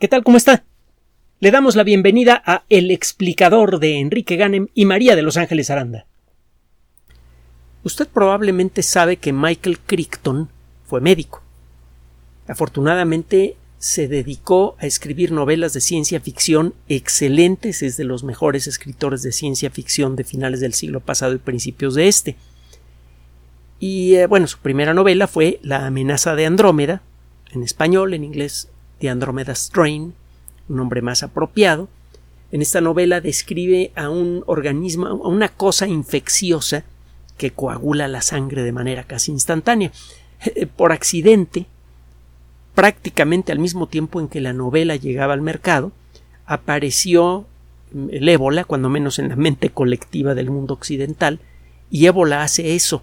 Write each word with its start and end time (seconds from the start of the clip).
¿Qué 0.00 0.08
tal? 0.08 0.24
¿Cómo 0.24 0.36
está? 0.36 0.64
Le 1.38 1.52
damos 1.52 1.76
la 1.76 1.84
bienvenida 1.84 2.42
a 2.44 2.64
El 2.68 2.90
explicador 2.90 3.78
de 3.78 4.00
Enrique 4.00 4.34
Ganem 4.34 4.66
y 4.74 4.86
María 4.86 5.14
de 5.14 5.22
Los 5.22 5.36
Ángeles 5.36 5.70
Aranda. 5.70 6.06
Usted 7.84 8.08
probablemente 8.08 8.82
sabe 8.82 9.18
que 9.18 9.32
Michael 9.32 9.78
Crichton 9.78 10.50
fue 10.84 11.00
médico. 11.00 11.44
Afortunadamente 12.48 13.56
se 13.78 14.08
dedicó 14.08 14.74
a 14.80 14.86
escribir 14.86 15.30
novelas 15.30 15.74
de 15.74 15.80
ciencia 15.80 16.18
ficción 16.18 16.74
excelentes, 16.88 17.82
es 17.82 17.96
de 17.96 18.04
los 18.04 18.24
mejores 18.24 18.66
escritores 18.66 19.22
de 19.22 19.30
ciencia 19.30 19.70
ficción 19.70 20.16
de 20.16 20.24
finales 20.24 20.58
del 20.58 20.74
siglo 20.74 20.98
pasado 20.98 21.34
y 21.34 21.38
principios 21.38 21.94
de 21.94 22.08
este. 22.08 22.36
Y 23.78 24.16
eh, 24.16 24.26
bueno, 24.26 24.48
su 24.48 24.58
primera 24.58 24.92
novela 24.92 25.28
fue 25.28 25.60
La 25.62 25.86
amenaza 25.86 26.34
de 26.34 26.46
Andrómeda, 26.46 27.02
en 27.52 27.62
español, 27.62 28.12
en 28.12 28.24
inglés 28.24 28.68
de 29.00 29.08
Andromeda 29.08 29.54
Strain, 29.54 30.14
un 30.68 30.76
nombre 30.76 31.02
más 31.02 31.22
apropiado. 31.22 31.88
En 32.52 32.62
esta 32.62 32.80
novela 32.80 33.20
describe 33.20 33.92
a 33.96 34.10
un 34.10 34.44
organismo, 34.46 35.06
a 35.06 35.12
una 35.12 35.48
cosa 35.48 35.86
infecciosa 35.86 36.84
que 37.36 37.50
coagula 37.50 38.08
la 38.08 38.22
sangre 38.22 38.62
de 38.62 38.72
manera 38.72 39.04
casi 39.04 39.32
instantánea. 39.32 39.90
Eh, 40.44 40.66
por 40.66 40.92
accidente, 40.92 41.66
prácticamente 42.74 43.52
al 43.52 43.58
mismo 43.58 43.88
tiempo 43.88 44.20
en 44.20 44.28
que 44.28 44.40
la 44.40 44.52
novela 44.52 44.96
llegaba 44.96 45.34
al 45.34 45.42
mercado, 45.42 45.92
apareció 46.46 47.46
el 48.10 48.28
ébola, 48.28 48.64
cuando 48.64 48.90
menos 48.90 49.18
en 49.18 49.28
la 49.28 49.36
mente 49.36 49.70
colectiva 49.70 50.34
del 50.34 50.50
mundo 50.50 50.74
occidental, 50.74 51.40
y 51.90 52.06
ébola 52.06 52.42
hace 52.42 52.74
eso. 52.74 53.02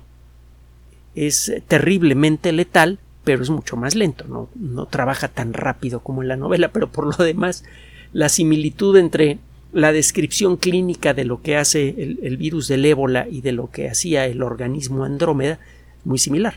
Es 1.16 1.52
terriblemente 1.68 2.52
letal, 2.52 3.00
pero 3.24 3.44
es 3.44 3.50
mucho 3.50 3.78
más 3.78 3.96
lento, 3.96 4.26
no, 4.28 4.50
no 4.56 4.86
trabaja 4.86 5.28
tan 5.28 5.54
rápido 5.54 6.00
como 6.00 6.22
en 6.22 6.28
la 6.28 6.38
novela, 6.38 6.72
pero 6.72 6.92
por 6.92 7.18
lo 7.18 7.24
demás 7.24 7.64
la 8.14 8.30
similitud 8.30 8.98
entre 8.98 9.40
la 9.74 9.92
descripción 9.94 10.58
clínica 10.58 11.14
de 11.14 11.24
lo 11.24 11.42
que 11.42 11.56
hace 11.56 11.90
el, 11.90 12.20
el, 12.24 12.38
virus 12.38 12.68
del 12.68 12.84
ébola 12.84 13.28
y 13.30 13.42
de 13.42 13.54
lo 13.54 13.70
que 13.70 13.90
hacía 13.90 14.26
el 14.26 14.44
organismo 14.44 15.06
Andrómeda 15.06 15.60
muy 16.04 16.20
similar. 16.20 16.56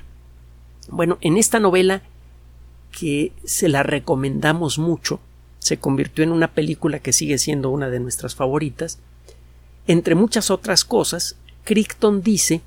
Bueno, 0.88 1.18
en 1.20 1.36
esta 1.36 1.60
novela 1.60 2.02
que 2.98 3.32
se 3.44 3.68
la 3.68 3.82
recomendamos 3.82 4.78
mucho, 4.78 5.20
se 5.58 5.78
convirtió 5.78 6.24
en 6.24 6.32
una 6.32 6.52
película 6.52 6.98
que 6.98 7.12
sigue 7.12 7.38
siendo 7.38 7.70
una 7.70 7.88
de 7.88 8.00
nuestras 8.00 8.34
favoritas. 8.34 8.98
Entre 9.86 10.14
muchas 10.14 10.50
otras 10.50 10.84
cosas, 10.84 11.36
Crichton 11.64 12.22
dice 12.22 12.60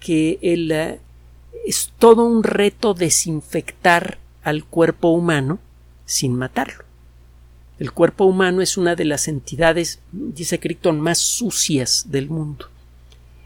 que 0.00 0.38
el, 0.42 1.00
es 1.64 1.92
todo 1.98 2.24
un 2.24 2.42
reto 2.42 2.94
desinfectar 2.94 4.18
al 4.42 4.64
cuerpo 4.64 5.08
humano 5.08 5.58
sin 6.04 6.34
matarlo. 6.34 6.84
El 7.78 7.90
cuerpo 7.92 8.24
humano 8.24 8.60
es 8.60 8.76
una 8.76 8.94
de 8.94 9.04
las 9.04 9.26
entidades, 9.26 10.00
dice 10.12 10.60
Crichton, 10.60 11.00
más 11.00 11.18
sucias 11.18 12.06
del 12.08 12.28
mundo. 12.28 12.66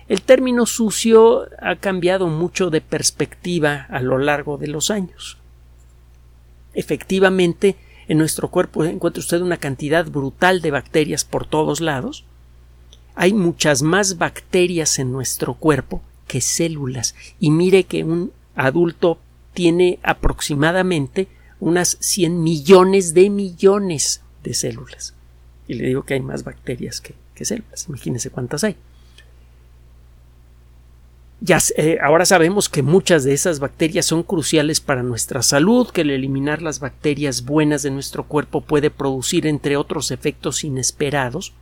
El 0.09 0.23
término 0.23 0.67
sucio 0.67 1.47
ha 1.63 1.77
cambiado 1.77 2.27
mucho 2.27 2.71
de 2.71 2.81
perspectiva 2.81 3.87
a 3.89 4.01
lo 4.01 4.19
largo 4.19 4.59
de 4.59 4.69
los 4.69 4.91
años. 4.91 5.39
Efectivamente, 6.75 7.77
en 8.09 8.19
nuestro 8.19 8.49
cuerpo 8.49 8.85
encuentra 8.85 9.21
usted 9.21 9.41
una 9.41 9.59
cantidad 9.59 10.07
brutal 10.07 10.61
de 10.61 10.71
bacterias 10.71 11.25
por 11.25 11.47
todos 11.47 11.81
lados. 11.81 12.25
Hay 13.15 13.33
muchas 13.33 13.83
más 13.83 14.19
bacterias 14.19 14.99
en 14.99 15.13
nuestro 15.13 15.55
cuerpo 15.55 16.03
que 16.29 16.41
células. 16.41 17.17
Y 17.41 17.51
mire 17.51 17.83
que 17.85 18.05
un 18.05 18.31
adulto 18.55 19.19
tiene 19.55 19.99
aproximadamente 20.05 21.27
unas 21.59 21.97
100 22.01 22.41
millones 22.43 23.15
de 23.15 23.31
millones 23.31 24.23
de 24.45 24.55
células. 24.55 25.15
Y 25.67 25.75
le 25.75 25.89
digo 25.89 26.05
que 26.05 26.15
hay 26.15 26.21
más 26.21 26.45
bacterias 26.45 27.01
que, 27.01 27.15
células. 27.45 27.87
Imagínense 27.89 28.31
cuántas 28.31 28.65
hay. 28.65 28.77
Ya, 31.41 31.59
eh, 31.77 31.99
ahora 32.03 32.27
sabemos 32.27 32.69
que 32.69 32.83
muchas 32.83 33.23
de 33.23 33.33
esas 33.33 33.61
bacterias 33.61 34.07
son 34.07 34.25
cruciales 34.25 34.81
para 34.81 35.05
nuestra 35.05 35.43
salud, 35.43 35.89
que 35.91 36.01
el 36.01 36.11
eliminar 36.11 36.63
las 36.63 36.81
bacterias 36.81 37.45
buenas 37.45 37.85
de 37.85 37.93
nuestro 37.93 38.25
cuerpo 38.25 38.61
puede 38.61 38.91
producir, 38.91 39.47
entre 39.47 39.77
otros 39.77 40.11
efectos 40.11 40.65
inesperados, 40.65 41.53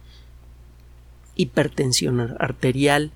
hipertensión 1.34 2.36
arterial, 2.38 3.12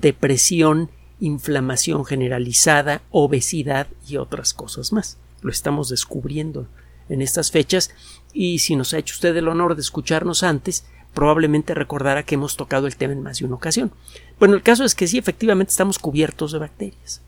depresión, 0.00 0.90
inflamación 1.20 2.04
generalizada, 2.04 3.02
obesidad 3.10 3.86
y 4.08 4.16
otras 4.16 4.52
cosas 4.54 4.92
más. 4.92 5.18
Lo 5.42 5.50
estamos 5.50 5.88
descubriendo 5.88 6.66
en 7.08 7.22
estas 7.22 7.50
fechas 7.50 7.90
y 8.32 8.58
si 8.58 8.76
nos 8.76 8.92
ha 8.92 8.98
hecho 8.98 9.14
usted 9.14 9.36
el 9.36 9.48
honor 9.48 9.74
de 9.74 9.82
escucharnos 9.82 10.42
antes, 10.42 10.84
probablemente 11.12 11.74
recordará 11.74 12.24
que 12.24 12.34
hemos 12.34 12.56
tocado 12.56 12.86
el 12.86 12.96
tema 12.96 13.12
en 13.12 13.22
más 13.22 13.38
de 13.38 13.44
una 13.44 13.54
ocasión. 13.54 13.92
Bueno, 14.38 14.54
el 14.54 14.62
caso 14.62 14.84
es 14.84 14.94
que 14.94 15.06
sí, 15.06 15.18
efectivamente 15.18 15.70
estamos 15.70 15.98
cubiertos 15.98 16.52
de 16.52 16.58
bacterias. 16.58 17.20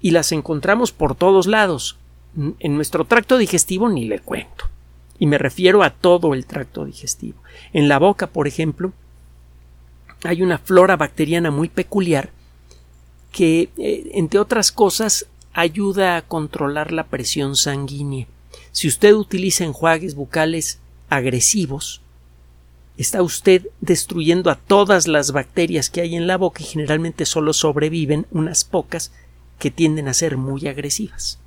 Y 0.00 0.12
las 0.12 0.30
encontramos 0.30 0.92
por 0.92 1.16
todos 1.16 1.46
lados. 1.46 1.96
En 2.36 2.76
nuestro 2.76 3.06
tracto 3.06 3.38
digestivo 3.38 3.88
ni 3.88 4.04
le 4.04 4.20
cuento. 4.20 4.66
Y 5.18 5.26
me 5.26 5.38
refiero 5.38 5.82
a 5.82 5.90
todo 5.90 6.34
el 6.34 6.46
tracto 6.46 6.84
digestivo. 6.84 7.38
En 7.72 7.88
la 7.88 7.98
boca, 7.98 8.26
por 8.26 8.46
ejemplo, 8.46 8.92
hay 10.24 10.42
una 10.42 10.58
flora 10.58 10.96
bacteriana 10.96 11.50
muy 11.50 11.68
peculiar 11.68 12.30
que, 13.32 13.68
eh, 13.76 14.10
entre 14.14 14.40
otras 14.40 14.72
cosas, 14.72 15.26
ayuda 15.52 16.16
a 16.16 16.22
controlar 16.22 16.92
la 16.92 17.04
presión 17.04 17.56
sanguínea. 17.56 18.26
Si 18.72 18.88
usted 18.88 19.14
utiliza 19.14 19.64
enjuagues 19.64 20.14
bucales 20.14 20.78
agresivos, 21.08 22.00
está 22.96 23.22
usted 23.22 23.66
destruyendo 23.80 24.50
a 24.50 24.56
todas 24.56 25.06
las 25.06 25.32
bacterias 25.32 25.90
que 25.90 26.00
hay 26.00 26.16
en 26.16 26.26
la 26.26 26.36
boca 26.36 26.62
y 26.62 26.66
generalmente 26.66 27.26
solo 27.26 27.52
sobreviven 27.52 28.26
unas 28.30 28.64
pocas 28.64 29.12
que 29.58 29.70
tienden 29.70 30.08
a 30.08 30.14
ser 30.14 30.36
muy 30.36 30.66
agresivas. 30.68 31.38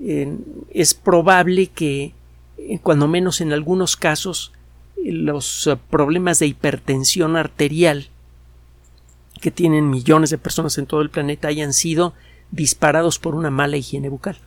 es 0.00 0.94
probable 0.94 1.66
que, 1.66 2.14
eh, 2.56 2.78
cuando 2.80 3.08
menos 3.08 3.40
en 3.40 3.52
algunos 3.52 3.96
casos, 3.96 4.52
los 5.04 5.66
eh, 5.66 5.76
problemas 5.90 6.38
de 6.38 6.46
hipertensión 6.46 7.36
arterial 7.36 8.08
que 9.40 9.50
tienen 9.50 9.90
millones 9.90 10.30
de 10.30 10.38
personas 10.38 10.78
en 10.78 10.86
todo 10.86 11.00
el 11.00 11.10
planeta 11.10 11.48
hayan 11.48 11.72
sido 11.72 12.14
disparados 12.50 13.18
por 13.18 13.34
una 13.34 13.50
mala 13.50 13.76
higiene 13.76 14.08
bucal. 14.08 14.38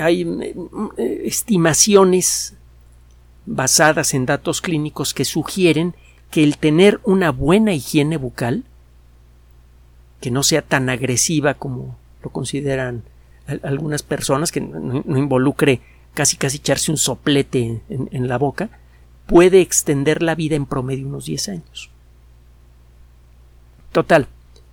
Hay 0.00 0.22
eh, 0.22 1.22
estimaciones 1.24 2.54
basadas 3.46 4.14
en 4.14 4.26
datos 4.26 4.60
clínicos 4.60 5.14
que 5.14 5.24
sugieren 5.24 5.94
que 6.30 6.42
el 6.42 6.58
tener 6.58 7.00
una 7.04 7.30
buena 7.30 7.72
higiene 7.72 8.16
bucal, 8.16 8.64
que 10.20 10.30
no 10.30 10.42
sea 10.42 10.62
tan 10.62 10.88
agresiva 10.88 11.54
como 11.54 11.96
lo 12.22 12.30
consideran 12.30 13.02
algunas 13.62 14.02
personas, 14.02 14.50
que 14.50 14.60
no, 14.60 15.02
involucre 15.16 15.80
casi 16.16 16.38
casi 16.38 16.56
echarse 16.56 16.90
un 16.90 16.96
soplete 16.96 17.82
en, 17.90 18.26
la 18.26 18.38
boca, 18.38 18.70
puede 19.26 19.60
extender 19.60 20.22
la 20.22 20.34
vida 20.34 20.56
en 20.56 20.64
promedio 20.64 21.06
unos 21.06 21.26
10 21.26 21.48
años. 21.50 21.90
Total, 23.92 24.26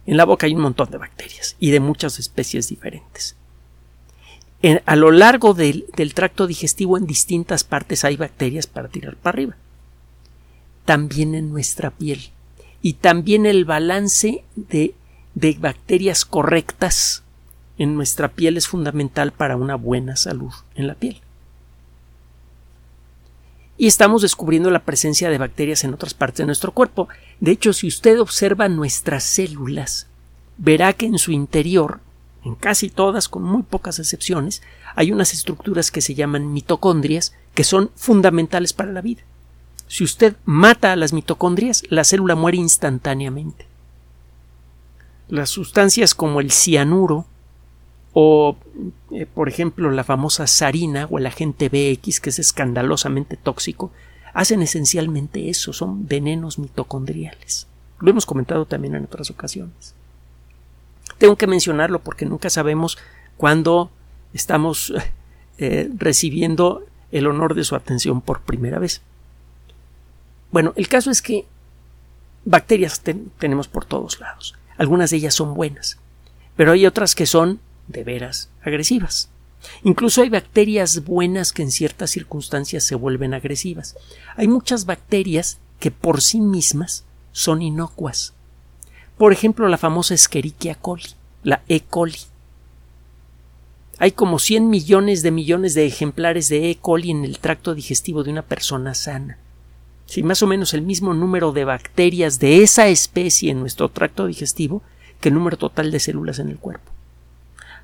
en 0.06 0.16
la 0.16 0.24
boca 0.24 0.48
hay 0.48 0.56
un 0.56 0.62
montón 0.62 0.90
de 0.90 0.98
bacterias 0.98 1.58
y 1.60 1.72
de 1.72 1.82
muchas 1.82 2.18
especies 2.18 2.70
diferentes. 2.70 3.36
a 4.86 4.96
lo 4.96 5.12
largo 5.12 5.54
del, 5.54 5.86
tracto 6.16 6.48
digestivo 6.48 6.98
en 6.98 7.06
distintas 7.06 7.66
partes 7.66 8.06
hay 8.06 8.16
bacterias 8.16 8.66
para 8.66 8.88
tirar 8.88 9.18
para 9.18 9.36
arriba. 9.36 9.58
También 10.86 11.36
en 11.36 11.52
nuestra 11.52 11.92
piel. 11.92 12.32
Y 12.82 12.94
también 12.94 13.46
el 13.46 13.66
balance 13.66 14.46
de 14.56 14.96
bacterias 15.60 16.24
correctas 16.24 17.24
en 17.78 17.96
nuestra 17.96 18.30
piel 18.30 18.56
es 18.56 18.70
fundamental 18.70 19.34
para 19.34 19.58
una 19.58 19.76
buena 19.76 20.16
salud 20.16 20.54
en 20.76 20.88
la 20.88 20.96
piel 20.96 21.23
y 23.78 23.88
estamos 23.88 24.22
descubriendo 24.22 24.70
la 24.70 24.84
presencia 24.84 25.30
de 25.30 25.38
bacterias 25.38 25.84
en 25.84 25.94
otras 25.94 26.14
partes 26.14 26.40
de 26.40 26.46
nuestro 26.46 26.72
cuerpo. 26.72 27.08
De 27.40 27.52
hecho, 27.52 27.74
si 27.74 27.88
usted 27.88 28.20
observa 28.20 28.70
nuestras 28.70 29.24
células, 29.24 30.08
verá 30.58 30.94
que 30.94 31.08
en 31.08 31.18
su 31.18 31.32
interior, 31.32 32.00
en 32.44 32.56
casi 32.56 32.90
todas, 32.90 33.30
con 33.30 33.44
muy 33.44 33.64
pocas 33.64 34.00
excepciones, 34.00 34.62
hay 34.96 35.12
unas 35.12 35.34
estructuras 35.34 35.92
que 35.92 36.02
se 36.02 36.14
llaman 36.14 36.54
mitocondrias, 36.54 37.34
que 37.56 37.64
son 37.64 37.90
fundamentales 37.96 38.74
para 38.74 38.92
la 38.92 39.02
vida. 39.02 39.24
Si 39.88 40.04
usted 40.04 40.36
mata 40.46 40.92
a 40.92 40.96
las 40.96 41.14
mitocondrias, 41.14 41.84
la 41.90 42.04
célula 42.04 42.36
muere 42.36 42.58
instantáneamente. 42.58 43.66
Las 45.30 45.50
sustancias 45.50 46.14
como 46.14 46.42
el 46.42 46.52
cianuro, 46.52 47.26
o 48.14 48.56
eh, 49.14 49.26
por 49.26 49.50
ejemplo 49.50 49.92
la 49.92 50.04
famosa 50.04 50.48
sarina 50.48 51.08
o 51.10 51.18
el 51.18 51.26
agente 51.26 51.70
BX 51.70 52.20
que 52.20 52.30
es 52.30 52.40
escandalosamente 52.40 53.38
tóxico 53.38 53.92
hacen 54.34 54.62
esencialmente 54.62 55.50
eso, 55.50 55.74
son 55.74 56.08
venenos 56.08 56.58
mitocondriales. 56.58 57.68
Lo 58.00 58.10
hemos 58.10 58.26
comentado 58.26 58.66
también 58.66 58.96
en 58.96 59.04
otras 59.04 59.30
ocasiones. 59.30 59.94
Tengo 61.18 61.36
que 61.36 61.48
mencionarlo 61.48 62.00
porque 62.00 62.26
nunca 62.26 62.50
sabemos 62.50 62.98
cuándo 63.38 63.92
estamos 64.34 64.94
eh, 65.58 65.90
recibiendo 65.96 66.84
el 67.12 67.28
honor 67.28 67.54
de 67.54 67.64
su 67.64 67.76
atención 67.76 68.22
por 68.22 68.42
primera 68.42 68.80
vez. 68.80 69.02
Bueno, 70.52 70.74
el 70.76 70.88
caso 70.88 71.12
es 71.12 71.22
que 71.22 71.46
bacterias 72.46 73.02
tenemos 73.38 73.68
por 73.68 73.86
todos 73.86 74.20
lados. 74.20 74.56
Algunas 74.78 75.12
de 75.12 75.18
ellas 75.18 75.36
son 75.36 75.54
buenas, 75.54 76.00
pero 76.56 76.72
hay 76.72 76.86
otras 76.86 77.16
que 77.16 77.28
son 77.28 77.60
de 77.88 78.04
veras 78.04 78.50
agresivas. 78.62 79.30
Incluso 79.84 80.22
hay 80.22 80.30
bacterias 80.30 81.04
buenas 81.04 81.54
que 81.54 81.62
en 81.62 81.72
ciertas 81.72 82.12
circunstancias 82.12 82.84
se 82.84 82.96
vuelven 82.96 83.34
agresivas. 83.34 83.96
Hay 84.36 84.48
muchas 84.48 84.86
bacterias 84.86 85.60
que 85.80 85.92
por 85.92 86.22
sí 86.22 86.40
mismas 86.40 87.06
son 87.32 87.62
inocuas. 87.62 88.34
Por 89.18 89.34
ejemplo, 89.34 89.68
la 89.68 89.78
famosa 89.78 90.14
Escherichia 90.14 90.76
coli, 90.76 91.04
la 91.44 91.62
E. 91.68 91.82
coli. 91.82 92.20
Hay 94.00 94.12
como 94.12 94.40
100 94.40 94.70
millones 94.70 95.24
de 95.24 95.32
millones 95.32 95.76
de 95.76 95.86
ejemplares 95.86 96.50
de 96.50 96.72
E. 96.72 96.78
coli 96.78 97.12
en 97.12 97.26
el 97.26 97.40
tracto 97.40 97.76
digestivo 97.76 98.24
de 98.24 98.32
una 98.32 98.42
persona 98.44 98.96
sana. 98.96 99.38
Si 100.06 100.24
más 100.24 100.42
o 100.44 100.48
menos 100.48 100.74
el 100.74 100.82
mismo 100.82 101.14
número 101.14 101.52
de 101.52 101.66
bacterias 101.66 102.40
de 102.40 102.64
esa 102.64 102.88
especie 102.88 103.52
en 103.52 103.60
nuestro 103.60 103.90
tracto 103.90 104.28
digestivo 104.28 104.82
que 105.22 105.30
el 105.30 105.36
número 105.36 105.58
total 105.58 105.92
de 105.92 106.00
células 106.00 106.40
en 106.40 106.50
el 106.50 106.58
cuerpo. 106.58 106.93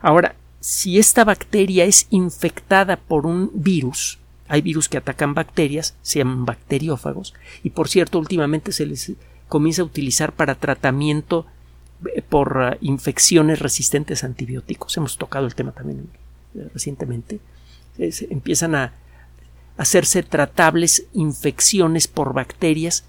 Ahora, 0.01 0.36
si 0.60 1.00
esta 1.00 1.24
bacteria 1.24 1.86
es 1.86 2.07
infectada 2.10 2.98
por 2.98 3.25
un 3.25 3.51
virus, 3.54 4.19
hay 4.48 4.62
virus 4.62 4.90
que 4.90 4.98
atacan 4.98 5.34
bacterias, 5.34 5.96
se 6.01 6.19
llaman 6.19 6.46
bacteriófagos, 6.46 7.34
y 7.63 7.69
por 7.69 7.88
cierto, 7.88 8.19
últimamente 8.19 8.72
se 8.72 8.86
les 8.86 9.13
comienza 9.48 9.81
a 9.81 9.86
utilizar 9.86 10.31
para 10.31 10.56
tratamiento 10.56 11.46
eh, 12.16 12.22
por 12.22 12.57
uh, 12.57 12.78
infecciones 12.81 13.60
resistentes 13.60 14.24
a 14.24 14.28
antibióticos. 14.28 14.96
Hemos 14.98 15.18
tocado 15.18 15.46
el 15.46 15.56
tema 15.56 15.72
también 15.72 16.10
eh, 16.56 16.69
recientemente. 16.74 17.40
empiezan 17.98 18.75
a 18.75 18.94
hacerse 19.78 20.24
tratables 20.24 21.06
infecciones 21.13 22.07
por 22.07 22.34
bacterias 22.34 23.06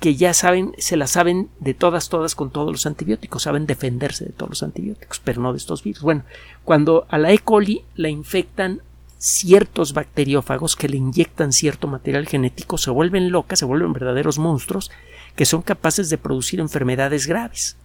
que 0.00 0.14
ya 0.14 0.32
saben, 0.32 0.74
se 0.78 0.96
las 0.96 1.10
saben 1.10 1.48
de 1.58 1.74
todas, 1.74 2.08
todas 2.08 2.34
con 2.34 2.50
todos 2.50 2.70
los 2.70 2.86
antibióticos, 2.86 3.42
saben 3.42 3.66
defenderse 3.66 4.24
de 4.24 4.32
todos 4.32 4.50
los 4.50 4.62
antibióticos, 4.62 5.20
pero 5.24 5.42
no 5.42 5.52
de 5.52 5.58
estos 5.58 5.82
virus. 5.82 6.02
Bueno, 6.02 6.22
cuando 6.64 7.06
a 7.08 7.18
la 7.18 7.32
E. 7.32 7.38
coli 7.38 7.84
la 7.96 8.08
infectan 8.08 8.80
ciertos 9.18 9.94
bacteriófagos 9.94 10.76
que 10.76 10.88
le 10.88 10.96
inyectan 10.96 11.52
cierto 11.52 11.88
material 11.88 12.26
genético, 12.26 12.78
se 12.78 12.90
vuelven 12.90 13.32
locas, 13.32 13.58
se 13.58 13.64
vuelven 13.64 13.92
verdaderos 13.92 14.38
monstruos 14.38 14.90
que 15.34 15.44
son 15.44 15.62
capaces 15.62 16.10
de 16.10 16.18
producir 16.18 16.60
enfermedades 16.60 17.26
graves. 17.26 17.76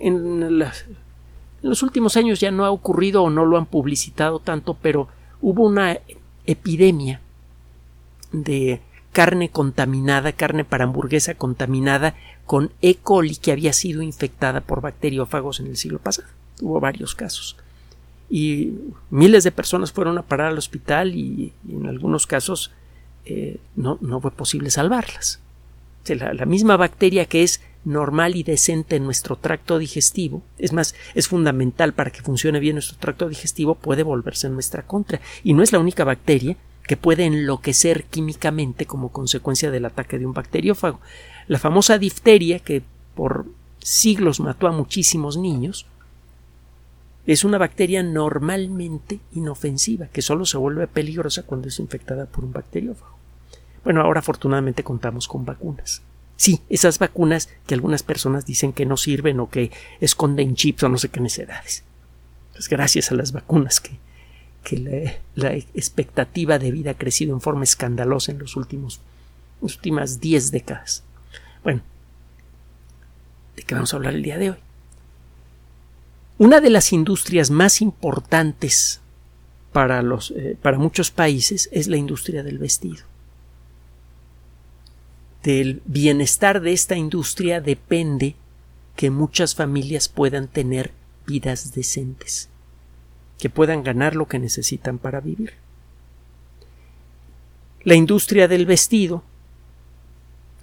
En, 0.00 0.58
los 1.62 1.82
últimos 1.82 2.16
años 2.16 2.40
ya 2.40 2.50
no 2.50 2.64
ha 2.64 2.70
ocurrido 2.70 3.22
o 3.22 3.30
no 3.30 3.44
lo 3.44 3.56
han 3.56 3.66
publicitado 3.66 4.38
tanto, 4.38 4.74
pero 4.74 5.08
hubo 5.40 5.64
una 5.64 5.98
epidemia 6.46 7.20
de 8.32 8.80
carne 9.12 9.48
contaminada, 9.48 10.32
carne 10.32 10.64
para 10.64 10.84
hamburguesa 10.84 11.34
contaminada 11.34 12.14
con 12.46 12.72
E. 12.80 12.96
coli 12.96 13.36
que 13.36 13.52
había 13.52 13.72
sido 13.72 14.02
infectada 14.02 14.60
por 14.60 14.80
bacteriófagos 14.80 15.60
en 15.60 15.66
el 15.66 15.76
siglo 15.76 15.98
pasado. 15.98 16.28
Hubo 16.60 16.80
varios 16.80 17.14
casos. 17.14 17.56
Y 18.28 18.74
miles 19.10 19.44
de 19.44 19.52
personas 19.52 19.92
fueron 19.92 20.18
a 20.18 20.22
parar 20.22 20.48
al 20.48 20.58
hospital 20.58 21.14
y, 21.14 21.52
en 21.68 21.86
algunos 21.86 22.26
casos 22.26 22.70
eh, 23.24 23.58
no, 23.76 23.98
no, 24.00 24.20
fue 24.20 24.30
posible 24.30 24.70
salvarlas. 24.70 25.40
la, 26.06 26.32
la 26.32 26.46
misma 26.46 26.76
bacteria 26.76 27.26
que 27.26 27.42
es 27.42 27.60
normal 27.84 28.36
y 28.36 28.42
decente 28.42 28.96
en 28.96 29.04
nuestro 29.04 29.36
tracto 29.36 29.78
digestivo, 29.78 30.42
es 30.58 30.72
más, 30.72 30.94
es 31.14 31.28
fundamental 31.28 31.92
para 31.92 32.10
que 32.10 32.22
funcione 32.22 32.60
bien 32.60 32.76
nuestro 32.76 32.98
tracto 32.98 33.28
digestivo, 33.28 33.74
puede 33.74 34.02
volverse 34.02 34.46
en 34.46 34.54
nuestra 34.54 34.86
contra. 34.86 35.20
Y 35.42 35.54
no 35.54 35.62
es 35.62 35.72
la 35.72 35.78
única 35.78 36.04
bacteria 36.04 36.56
que 36.90 36.96
puede 36.96 37.24
enloquecer 37.24 38.02
químicamente 38.02 38.84
como 38.84 39.10
consecuencia 39.10 39.70
del 39.70 39.84
ataque 39.84 40.18
de 40.18 40.26
un 40.26 40.34
bacteriófago. 40.34 40.98
La 41.46 41.60
famosa 41.60 41.98
difteria, 41.98 42.58
que 42.58 42.82
por 43.14 43.46
siglos 43.78 44.40
mató 44.40 44.66
a 44.66 44.72
muchísimos 44.72 45.36
niños, 45.36 45.86
es 47.26 47.44
una 47.44 47.58
bacteria 47.58 48.02
normalmente 48.02 49.20
inofensiva, 49.36 50.08
que 50.08 50.20
solo 50.20 50.44
se 50.44 50.58
vuelve 50.58 50.88
peligrosa 50.88 51.44
cuando 51.44 51.68
es 51.68 51.78
infectada 51.78 52.26
por 52.26 52.42
un 52.42 52.52
bacteriófago. 52.52 53.16
Bueno, 53.84 54.00
ahora 54.00 54.18
afortunadamente 54.18 54.82
contamos 54.82 55.28
con 55.28 55.44
vacunas. 55.44 56.02
Sí, 56.34 56.60
esas 56.68 56.98
vacunas 56.98 57.50
que 57.68 57.74
algunas 57.74 58.02
personas 58.02 58.46
dicen 58.46 58.72
que 58.72 58.84
no 58.84 58.96
sirven 58.96 59.38
o 59.38 59.48
que 59.48 59.70
esconden 60.00 60.56
chips 60.56 60.82
o 60.82 60.88
no 60.88 60.98
sé 60.98 61.08
qué 61.08 61.20
necedades. 61.20 61.84
Pues 62.50 62.68
gracias 62.68 63.12
a 63.12 63.14
las 63.14 63.30
vacunas 63.30 63.78
que 63.78 63.92
que 64.62 65.18
la, 65.34 65.54
expectativa 65.54 66.58
de 66.58 66.70
vida 66.70 66.92
ha 66.92 66.98
crecido 66.98 67.34
en 67.34 67.40
forma 67.40 67.64
escandalosa 67.64 68.32
en 68.32 68.38
los 68.38 68.56
últimos 68.56 69.00
las 69.60 69.76
últimas 69.76 70.20
diez 70.20 70.50
décadas. 70.50 71.02
Bueno, 71.62 71.82
¿de 73.56 73.62
qué 73.62 73.74
vamos 73.74 73.92
a 73.92 73.96
hablar 73.96 74.14
el 74.14 74.22
día 74.22 74.38
de 74.38 74.50
hoy? 74.50 74.56
Una 76.38 76.60
de 76.60 76.70
las 76.70 76.92
industrias 76.92 77.50
más 77.50 77.82
importantes 77.82 79.00
para, 79.72 80.00
los, 80.02 80.30
eh, 80.30 80.56
para 80.60 80.78
muchos 80.78 81.10
países 81.10 81.68
es 81.72 81.88
la 81.88 81.98
industria 81.98 82.42
del 82.42 82.58
vestido. 82.58 83.04
Del 85.42 85.82
bienestar 85.84 86.62
de 86.62 86.72
esta 86.72 86.96
industria 86.96 87.60
depende 87.60 88.36
que 88.96 89.10
muchas 89.10 89.54
familias 89.54 90.08
puedan 90.08 90.48
tener 90.48 90.92
vidas 91.26 91.74
decentes 91.74 92.49
que 93.40 93.50
puedan 93.50 93.82
ganar 93.82 94.14
lo 94.14 94.26
que 94.26 94.38
necesitan 94.38 94.98
para 94.98 95.20
vivir. 95.20 95.54
La 97.82 97.94
industria 97.94 98.46
del 98.46 98.66
vestido 98.66 99.22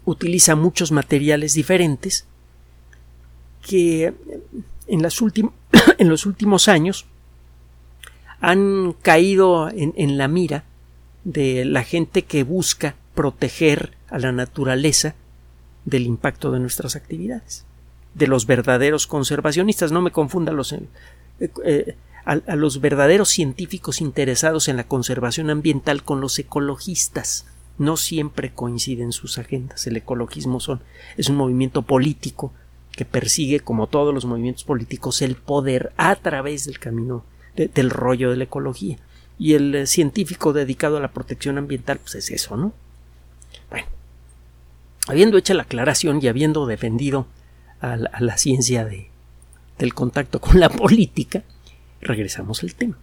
utiliza 0.05 0.55
muchos 0.55 0.91
materiales 0.91 1.53
diferentes 1.53 2.25
que 3.61 4.05
en, 4.05 4.13
en 5.97 6.09
los 6.09 6.25
últimos 6.25 6.67
años 6.67 7.05
han 8.39 8.93
caído 9.01 9.69
en, 9.69 9.93
en 9.97 10.17
la 10.17 10.27
mira 10.27 10.63
de 11.23 11.65
la 11.65 11.83
gente 11.83 12.23
que 12.23 12.43
busca 12.43 12.95
proteger 13.15 13.93
a 14.09 14.19
la 14.19 14.31
naturaleza 14.31 15.15
del 15.85 16.03
impacto 16.03 16.51
de 16.51 16.59
nuestras 16.59 16.95
actividades, 16.95 17.65
de 18.13 18.27
los 18.27 18.45
verdaderos 18.45 19.07
conservacionistas. 19.07 19.91
No 19.91 20.01
me 20.01 20.11
confunda 20.11 20.51
los 20.51 20.73
eh, 20.73 21.95
a, 22.27 22.55
los 22.57 22.81
verdaderos 22.81 23.29
científicos 23.29 24.01
interesados 24.01 24.67
en 24.67 24.75
la 24.75 24.83
conservación 24.85 25.49
ambiental 25.49 26.03
con 26.03 26.19
los 26.19 26.37
ecologistas. 26.37 27.47
No 27.77 27.95
siempre 27.95 28.51
coinciden 28.53 29.13
sus 29.13 29.37
agendas. 29.37 29.87
El 29.87 29.95
ecologismo 29.95 30.59
es 31.15 31.29
un 31.29 31.37
movimiento 31.37 31.83
político 31.83 32.51
que 32.91 33.05
persigue, 33.05 33.61
como 33.61 33.87
todos 33.87 34.13
los 34.13 34.25
movimientos 34.25 34.65
políticos, 34.65 35.21
el 35.21 35.35
poder 35.35 35.93
a 35.95 36.15
través 36.15 36.65
del 36.65 36.79
camino 36.79 37.23
del 37.55 37.89
rollo 37.89 38.29
de 38.29 38.37
la 38.37 38.43
ecología. 38.43 38.97
Y 39.39 39.53
el 39.53 39.73
eh, 39.73 39.87
científico 39.87 40.51
dedicado 40.51 40.97
a 40.97 40.99
la 40.99 41.13
protección 41.13 41.57
ambiental, 41.57 41.99
pues 41.99 42.15
es 42.15 42.31
eso, 42.31 42.57
¿no? 42.57 42.73
Bueno, 43.69 43.87
habiendo 45.07 45.37
hecho 45.37 45.53
la 45.53 45.63
aclaración 45.63 46.19
y 46.21 46.27
habiendo 46.27 46.65
defendido 46.65 47.27
a 47.79 47.95
la, 47.95 48.37
ciencia 48.37 48.83
de, 48.83 49.09
del 49.77 49.93
contacto 49.93 50.41
con 50.41 50.59
la 50.59 50.69
política, 50.83 51.43
regresamos 52.01 52.63
al 52.63 52.75
tema. 52.75 52.97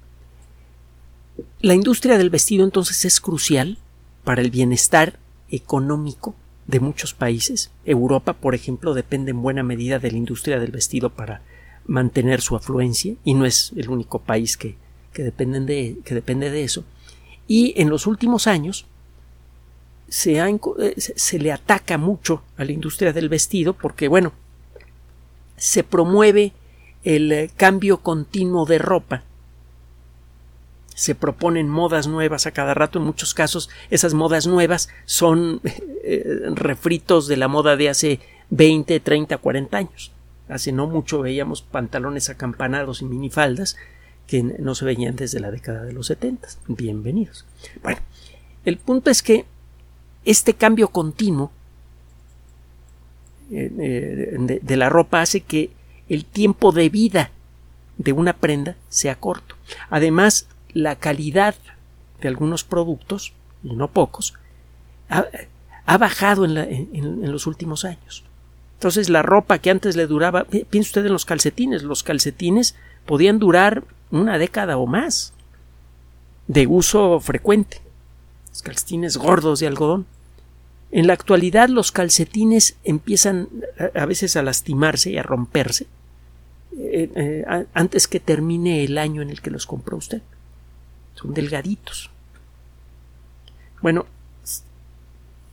La 1.61 1.75
industria 1.75 2.19
del 2.19 2.31
vestido 2.31 2.65
entonces 2.65 3.05
es 3.05 3.21
crucial 3.21 3.79
para 4.23 4.41
el 4.41 4.51
bienestar 4.51 5.19
económico 5.51 6.35
de 6.67 6.81
muchos 6.81 7.15
países. 7.15 7.71
Europa, 7.85 8.35
por 8.35 8.55
ejemplo, 8.55 8.95
depende 8.95 9.33
en 9.33 9.43
buena 9.43 9.63
medida 9.63 9.99
de 9.99 10.11
la 10.11 10.17
industria 10.17 10.59
del 10.59 10.71
vestido 10.71 11.11
para 11.11 11.43
mantener 11.87 12.41
su 12.41 12.57
afluencia 12.57 13.15
y 13.25 13.35
no 13.35 13.45
es 13.45 13.73
el 13.77 13.91
único 13.91 14.21
país 14.21 14.57
que, 14.57 14.77
que, 15.13 15.23
de, 15.23 15.97
que 16.05 16.15
depende 16.15 16.51
de 16.51 16.65
eso. 16.65 16.85
Y 17.47 17.75
en 17.77 17.91
los 17.91 18.07
últimos 18.07 18.47
años 18.47 18.87
se, 20.09 20.39
eh, 20.39 20.95
se 20.97 21.39
le 21.39 21.53
ataca 21.53 21.99
mucho 21.99 22.43
a 22.57 22.65
la 22.65 22.73
industria 22.73 23.13
del 23.13 23.29
vestido 23.29 23.75
porque, 23.75 24.09
bueno, 24.09 24.33
se 25.57 25.85
promueve 25.85 26.53
el 27.05 27.31
eh, 27.33 27.51
cambio 27.57 27.99
continuo 27.99 28.67
de 28.67 28.79
ropa. 28.79 29.23
Se 30.95 31.15
proponen 31.15 31.69
modas 31.69 32.07
nuevas 32.07 32.47
a 32.47 32.53
cada 32.53 32.75
rato. 32.75 32.99
En 32.99 33.05
muchos 33.05 33.35
casos, 33.35 33.69
esas 33.91 34.15
modas 34.15 34.47
nuevas 34.47 34.89
son 35.05 35.61
eh, 36.05 36.25
refritos 36.55 37.29
de 37.29 37.37
la 37.37 37.49
moda 37.49 37.77
de 37.77 37.89
hace 37.91 38.21
20, 38.51 39.01
30, 39.01 39.39
40 39.39 39.77
años. 39.77 40.13
Hace 40.49 40.73
no 40.73 40.87
mucho 40.87 41.21
veíamos 41.21 41.63
pantalones 41.63 42.29
acampanados 42.29 43.01
y 43.03 43.07
minifaldas 43.07 43.77
que 44.27 44.43
no 44.43 44.75
se 44.75 44.85
veían 44.85 45.17
desde 45.17 45.41
la 45.41 45.51
década 45.51 45.85
de 45.85 45.93
los 45.93 46.07
70. 46.07 46.49
Bienvenidos. 46.69 47.45
Bueno, 47.83 48.01
el 48.65 48.79
punto 48.79 49.11
es 49.11 49.23
que 49.23 49.45
este 50.25 50.55
cambio 50.55 50.89
continuo 50.89 51.51
eh, 53.51 54.59
de, 54.63 54.77
la 54.77 54.89
ropa 54.89 55.21
hace 55.21 55.41
que 55.43 55.71
el 56.09 56.25
tiempo 56.25 56.73
de 56.73 56.89
vida 56.89 57.31
de 57.97 58.13
una 58.13 58.35
prenda 58.35 58.77
sea 58.89 59.17
corto. 59.17 59.57
Además, 59.91 60.49
la 60.73 60.97
calidad 60.97 61.55
de 62.21 62.29
algunos 62.29 62.65
productos, 62.65 63.33
y 63.63 63.75
no 63.75 63.89
pocos, 63.89 64.35
ha, 65.09 65.99
bajado 65.99 66.45
en, 66.45 67.31
los 67.31 67.47
últimos 67.47 67.85
años. 67.85 68.25
Entonces, 68.75 69.09
la 69.09 69.23
ropa 69.23 69.59
que 69.59 69.71
antes 69.71 69.97
le 69.97 70.07
duraba, 70.07 70.45
piense 70.45 70.89
usted 70.89 71.07
en 71.07 71.13
los 71.13 71.25
calcetines, 71.25 71.83
los 71.83 72.03
calcetines 72.03 72.75
podían 73.07 73.39
durar 73.39 73.85
una 74.11 74.39
década 74.39 74.77
o 74.77 74.87
más 74.87 75.33
de 76.47 76.67
uso 76.67 77.21
frecuente. 77.21 77.81
Los 78.51 78.63
calcetines 78.63 79.17
gordos 79.17 79.61
de 79.61 79.67
algodón. 79.67 80.07
En 80.95 81.09
la 81.09 81.13
actualidad 81.13 81.71
los 81.71 81.91
calcetines 81.91 82.77
empiezan 82.85 83.49
a 83.97 84.07
veces 84.07 84.37
a 84.37 84.45
lastimarse 84.45 85.11
y 85.11 85.19
a 85.19 85.25
romperse 85.25 85.89
eh, 86.79 87.11
eh, 87.17 87.67
antes 87.75 88.07
que 88.07 88.21
termine 88.21 88.85
el 88.85 88.97
año 88.97 89.21
en 89.21 89.31
el 89.31 89.41
que 89.41 89.51
los 89.51 89.67
compró 89.67 89.97
usted. 89.97 90.23
Son 91.17 91.35
delgaditos. 91.35 92.11
Bueno, 93.83 94.07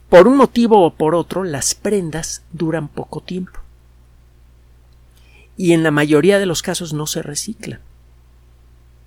por 0.10 0.28
un 0.28 0.38
motivo 0.38 0.86
o 0.86 0.94
por 0.94 1.16
otro, 1.16 1.44
las 1.44 1.74
prendas 1.74 2.44
duran 2.54 2.88
poco 2.88 3.20
tiempo. 3.20 3.62
Y 5.58 5.74
en 5.74 5.82
la 5.82 5.90
mayoría 5.90 6.38
de 6.38 6.46
los 6.46 6.62
casos 6.62 6.94
no 6.94 7.08
se 7.08 7.24
reciclan. 7.24 7.80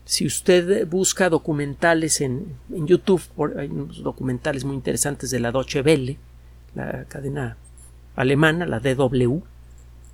Si 0.04 0.26
usted 0.26 0.87
busca 0.87 1.30
documentales 1.30 2.20
en, 2.20 2.56
YouTube, 2.68 3.23
hay 3.56 3.68
unos 3.68 4.02
documentales 4.02 4.64
muy 4.64 4.75
interesantes 4.75 5.30
de 5.30 5.40
la 5.40 5.50
Deutsche 5.50 5.80
Welle, 5.80 6.18
la 6.75 7.04
cadena 7.04 7.56
alemana, 8.14 8.66
la 8.66 8.80
DW, 8.80 9.38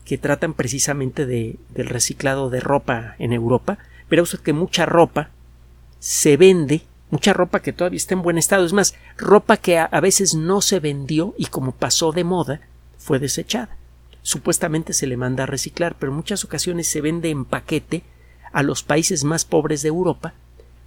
que 0.04 0.16
tratan 0.16 0.54
precisamente 0.54 1.26
de, 1.26 1.56
del 1.70 1.88
reciclado 1.88 2.50
de 2.50 2.60
ropa 2.60 3.16
en 3.18 3.32
Europa, 3.32 3.78
verá 4.08 4.22
usted 4.22 4.38
que 4.38 4.52
mucha 4.52 4.86
ropa 4.86 5.30
se 5.98 6.36
vende, 6.36 6.82
mucha 7.10 7.32
ropa 7.32 7.60
que 7.60 7.72
todavía 7.72 7.96
está 7.96 8.14
en 8.14 8.22
buen 8.22 8.38
estado, 8.38 8.64
es 8.64 8.72
más, 8.72 8.94
ropa 9.18 9.56
que 9.56 9.78
a, 9.78 9.84
a 9.84 10.00
veces 10.00 10.34
no 10.34 10.60
se 10.60 10.78
vendió 10.78 11.34
y 11.36 11.46
como 11.46 11.72
pasó 11.72 12.12
de 12.12 12.22
moda, 12.22 12.60
fue 12.96 13.18
desechada. 13.18 13.76
Supuestamente 14.22 14.92
se 14.92 15.08
le 15.08 15.16
manda 15.16 15.44
a 15.44 15.46
reciclar, 15.46 15.96
pero 15.98 16.12
en 16.12 16.16
muchas 16.16 16.44
ocasiones 16.44 16.86
se 16.86 17.00
vende 17.00 17.30
en 17.30 17.44
paquete 17.44 18.04
a 18.52 18.62
los 18.62 18.82
países 18.82 19.24
más 19.24 19.44
pobres 19.44 19.82
de 19.82 19.88
Europa 19.88 20.34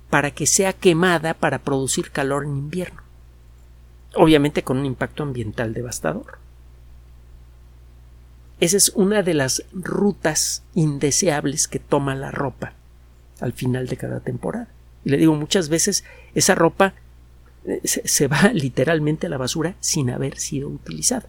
para 0.09 0.31
que 0.31 0.45
sea 0.45 0.73
quemada 0.73 1.33
para 1.33 1.59
producir 1.59 2.11
calor 2.11 2.43
en 2.43 2.57
invierno. 2.57 3.01
Obviamente 4.15 4.63
con 4.63 4.77
un 4.77 4.85
impacto 4.85 5.23
ambiental 5.23 5.73
devastador. 5.73 6.37
Esa 8.59 8.77
es 8.77 8.89
una 8.95 9.23
de 9.23 9.33
las 9.33 9.65
rutas 9.73 10.63
indeseables 10.75 11.67
que 11.67 11.79
toma 11.79 12.15
la 12.15 12.31
ropa 12.31 12.73
al 13.39 13.53
final 13.53 13.87
de 13.87 13.97
cada 13.97 14.19
temporada. 14.19 14.67
Y 15.03 15.09
le 15.09 15.17
digo, 15.17 15.35
muchas 15.35 15.67
veces 15.69 16.03
esa 16.33 16.55
ropa 16.55 16.93
eh, 17.65 17.81
se, 17.83 18.27
va 18.27 18.49
literalmente 18.53 19.27
a 19.27 19.29
la 19.29 19.37
basura 19.37 19.75
sin 19.79 20.09
haber 20.09 20.37
sido 20.37 20.69
utilizada. 20.69 21.27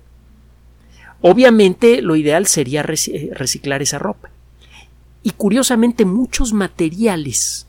Obviamente 1.22 2.02
lo 2.02 2.16
ideal 2.16 2.46
sería 2.46 2.82
eh, 2.82 3.30
reciclar 3.32 3.82
esa 3.82 3.98
ropa. 3.98 4.30
Y 5.24 5.32
curiosamente 5.32 6.04
muchos 6.04 6.52
materiales 6.52 7.66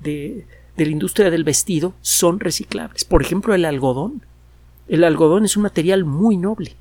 de, 0.00 0.46
de 0.76 0.86
la 0.86 0.90
industria 0.92 1.30
del 1.30 1.44
vestido 1.44 1.94
son 2.00 2.40
reciclables. 2.40 3.04
Por 3.04 3.22
ejemplo, 3.22 3.54
el 3.54 3.64
algodón. 3.64 4.22
El 4.88 5.04
algodón 5.04 5.44
es 5.44 5.56
un 5.56 5.62
material 5.62 6.04
muy 6.04 6.36
noble. 6.36 6.74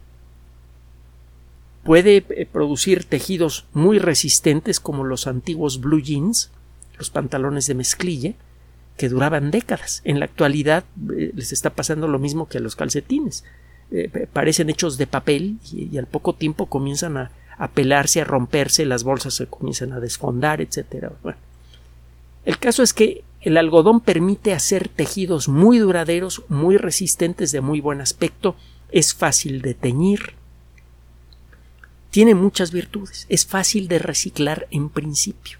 Puede 1.84 2.26
eh, 2.30 2.48
producir 2.52 3.04
tejidos 3.04 3.66
muy 3.74 4.00
resistentes 4.00 4.80
como 4.80 5.04
los 5.04 5.28
antiguos 5.28 5.80
blue 5.80 6.02
jeans, 6.02 6.50
los 6.98 7.10
pantalones 7.10 7.68
de 7.68 7.76
mezclilla, 7.76 8.34
que 8.98 9.10
duraban 9.10 9.52
décadas. 9.52 10.02
En 10.06 10.20
la 10.20 10.26
actualidad 10.26 10.86
eh, 11.18 11.32
les 11.36 11.52
está 11.52 11.72
pasando 11.72 12.08
lo 12.08 12.20
mismo 12.20 12.48
que 12.48 12.60
a 12.60 12.62
los 12.62 12.76
calcetines. 12.76 13.44
Eh, 13.92 14.28
parecen 14.32 14.70
hechos 14.70 14.98
de 14.98 15.08
papel 15.08 15.58
y, 15.72 15.98
al 15.98 16.08
poco 16.08 16.34
tiempo 16.34 16.66
comienzan 16.68 17.18
a, 17.18 17.32
a, 17.58 17.70
pelarse, 17.70 18.22
a 18.22 18.26
romperse, 18.26 18.86
las 18.86 19.04
bolsas 19.04 19.34
se 19.36 19.48
comienzan 19.48 19.94
a 19.94 20.00
desfondar, 20.00 20.62
etc. 20.62 21.12
Bueno, 21.22 21.38
el 22.46 22.58
caso 22.60 22.84
es 22.84 22.94
que 22.94 23.24
el 23.42 23.58
algodón 23.58 24.00
permite 24.00 24.54
hacer 24.54 24.88
tejidos 24.88 25.50
muy 25.50 25.80
duraderos, 25.80 26.44
muy 26.48 26.78
resistentes, 26.78 27.52
de 27.52 27.62
muy 27.62 27.82
buen 27.82 28.02
aspecto, 28.02 28.56
es 28.92 29.14
fácil 29.14 29.62
de 29.62 29.74
teñir, 29.74 30.34
tiene 32.14 32.36
muchas 32.36 32.72
virtudes, 32.72 33.26
es 33.28 33.46
fácil 33.46 33.88
de 33.88 33.98
reciclar 33.98 34.68
en 34.70 34.90
principio. 34.90 35.58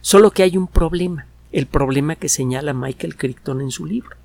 Solo 0.00 0.30
que 0.30 0.42
hay 0.42 0.56
un 0.56 0.66
problema, 0.66 1.26
el 1.52 1.66
problema 1.66 2.16
que 2.16 2.30
señala 2.30 2.72
Michael 2.72 3.16
Crichton 3.16 3.60
en 3.60 3.70
su 3.70 3.84
libro. 3.84 4.16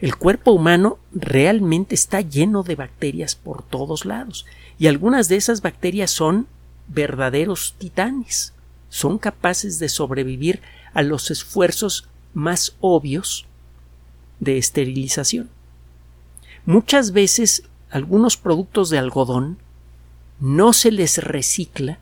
El 0.00 0.16
cuerpo 0.16 0.52
humano 0.52 0.98
realmente 1.12 1.94
está 1.94 2.20
lleno 2.20 2.62
de 2.62 2.76
bacterias 2.76 3.34
por 3.34 3.62
todos 3.62 4.04
lados, 4.04 4.46
y 4.78 4.86
algunas 4.86 5.28
de 5.28 5.36
esas 5.36 5.60
bacterias 5.60 6.10
son 6.10 6.46
verdaderos 6.86 7.74
titanes. 7.78 8.54
Son 8.88 9.18
capaces 9.18 9.78
de 9.78 9.88
sobrevivir 9.88 10.62
a 10.94 11.02
los 11.02 11.30
esfuerzos 11.30 12.08
más 12.32 12.76
obvios 12.80 13.46
de 14.40 14.56
esterilización. 14.56 15.50
Muchas 16.64 17.12
veces 17.12 17.64
algunos 17.90 18.36
productos 18.36 18.90
de 18.90 18.98
algodón 18.98 19.58
no 20.40 20.72
se 20.72 20.92
les 20.92 21.18
recicla 21.18 21.98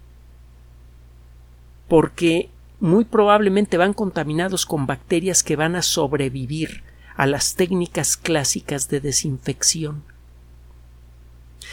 porque 1.89 2.51
muy 2.81 3.05
probablemente 3.05 3.77
van 3.77 3.95
contaminados 3.95 4.67
con 4.67 4.87
bacterias 4.87 5.43
que 5.43 5.57
van 5.57 5.77
a 5.77 5.83
sobrevivir 5.83 6.83
a 7.17 7.27
las 7.27 7.55
técnicas 7.55 8.17
clásicas 8.17 8.89
de 8.89 9.01
desinfección. 9.01 10.03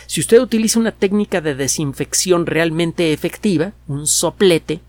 Si 0.07 0.21
usted 0.21 0.39
utiliza 0.39 0.79
una 0.79 0.91
técnica 0.91 1.41
de 1.41 1.55
desinfección 1.55 2.45
realmente 2.45 3.13
efectiva, 3.13 3.73
un 3.87 4.07
soplete, 4.07 4.81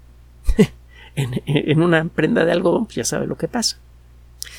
en, 1.14 1.82
una 1.82 2.04
prenda 2.06 2.44
de 2.44 2.52
algodón, 2.52 2.86
pues 2.86 2.96
ya 2.96 3.04
sabe 3.04 3.26
lo 3.26 3.36
que 3.36 3.48
pasa. 3.48 3.78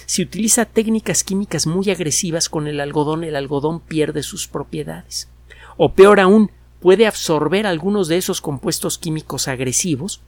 Si 0.05 0.21
utiliza 0.21 0.65
técnicas 0.65 1.23
químicas 1.23 1.67
muy 1.67 1.89
agresivas 1.89 2.49
con 2.49 2.67
el 2.67 2.79
algodón, 2.79 3.23
el 3.23 3.35
algodón 3.35 3.79
pierde 3.79 4.23
sus 4.23 4.47
propiedades. 4.47 5.29
O 5.77 5.93
peor 5.93 6.19
aún, 6.19 6.51
puede 6.79 7.07
absorber 7.07 7.65
algunos 7.65 8.07
de 8.07 8.17
esos 8.17 8.41
compuestos 8.41 8.97
químicos 8.97 9.47
agresivos 9.47 10.21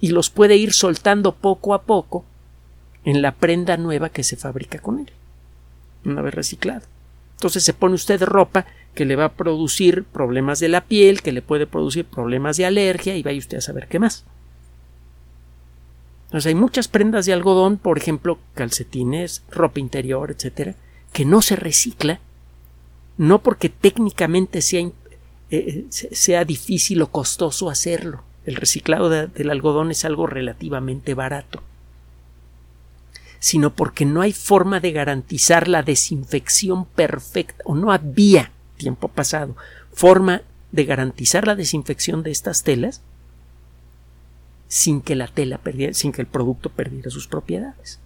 y 0.00 0.08
los 0.08 0.30
puede 0.30 0.56
ir 0.56 0.72
soltando 0.72 1.34
poco 1.34 1.74
a 1.74 1.82
poco 1.82 2.24
en 3.08 3.22
la 3.22 3.32
prenda 3.32 3.78
nueva 3.78 4.10
que 4.10 4.22
se 4.22 4.36
fabrica 4.36 4.80
con 4.80 4.98
él, 4.98 5.10
una 6.04 6.20
vez 6.20 6.34
reciclado. 6.34 6.82
Entonces 7.36 7.64
se 7.64 7.72
pone 7.72 7.94
usted 7.94 8.22
ropa 8.22 8.66
que 8.94 9.06
le 9.06 9.16
va 9.16 9.24
a 9.24 9.32
producir 9.32 10.04
problemas 10.04 10.60
de 10.60 10.68
la 10.68 10.82
piel, 10.82 11.22
que 11.22 11.32
le 11.32 11.40
puede 11.40 11.66
producir 11.66 12.04
problemas 12.04 12.58
de 12.58 12.66
alergia 12.66 13.16
y 13.16 13.22
vaya 13.22 13.38
usted 13.38 13.56
a 13.56 13.62
saber 13.62 13.88
qué 13.88 13.98
más. 13.98 14.26
Entonces 16.26 16.50
hay 16.50 16.54
muchas 16.54 16.86
prendas 16.86 17.24
de 17.24 17.32
algodón, 17.32 17.78
por 17.78 17.96
ejemplo, 17.96 18.38
calcetines, 18.52 19.42
ropa 19.50 19.80
interior, 19.80 20.30
etcétera, 20.30 20.74
que 21.10 21.24
no 21.24 21.40
se 21.40 21.56
recicla, 21.56 22.20
no 23.16 23.38
porque 23.38 23.70
técnicamente 23.70 24.60
sea, 24.60 24.80
eh, 24.82 24.92
eh, 25.50 25.86
sea 25.88 26.44
difícil 26.44 27.00
o 27.00 27.06
costoso 27.06 27.70
hacerlo. 27.70 28.22
El 28.44 28.56
reciclado 28.56 29.08
del 29.08 29.48
algodón 29.48 29.90
es 29.92 30.04
algo 30.04 30.26
relativamente 30.26 31.14
barato, 31.14 31.62
sino 33.40 33.74
porque 33.74 34.04
no 34.04 34.20
hay 34.20 34.32
forma 34.32 34.80
de 34.80 34.92
garantizar 34.92 35.68
la 35.68 35.82
desinfección 35.82 36.84
perfecta, 36.84 37.62
o 37.64 37.74
no 37.74 37.92
había 37.92 38.52
tiempo 38.76 39.08
pasado 39.08 39.56
forma 39.92 40.42
de 40.70 40.84
garantizar 40.84 41.46
la 41.46 41.56
desinfección 41.56 42.22
de 42.22 42.30
estas 42.30 42.62
telas 42.62 43.00
sin 44.68 45.00
que 45.00 45.16
la 45.16 45.26
tela 45.26 45.58
perdiera, 45.58 45.94
sin 45.94 46.12
que 46.12 46.20
el 46.20 46.26
producto 46.26 46.70
perdiera 46.70 47.10
sus 47.10 47.26
propiedades. 47.26 47.98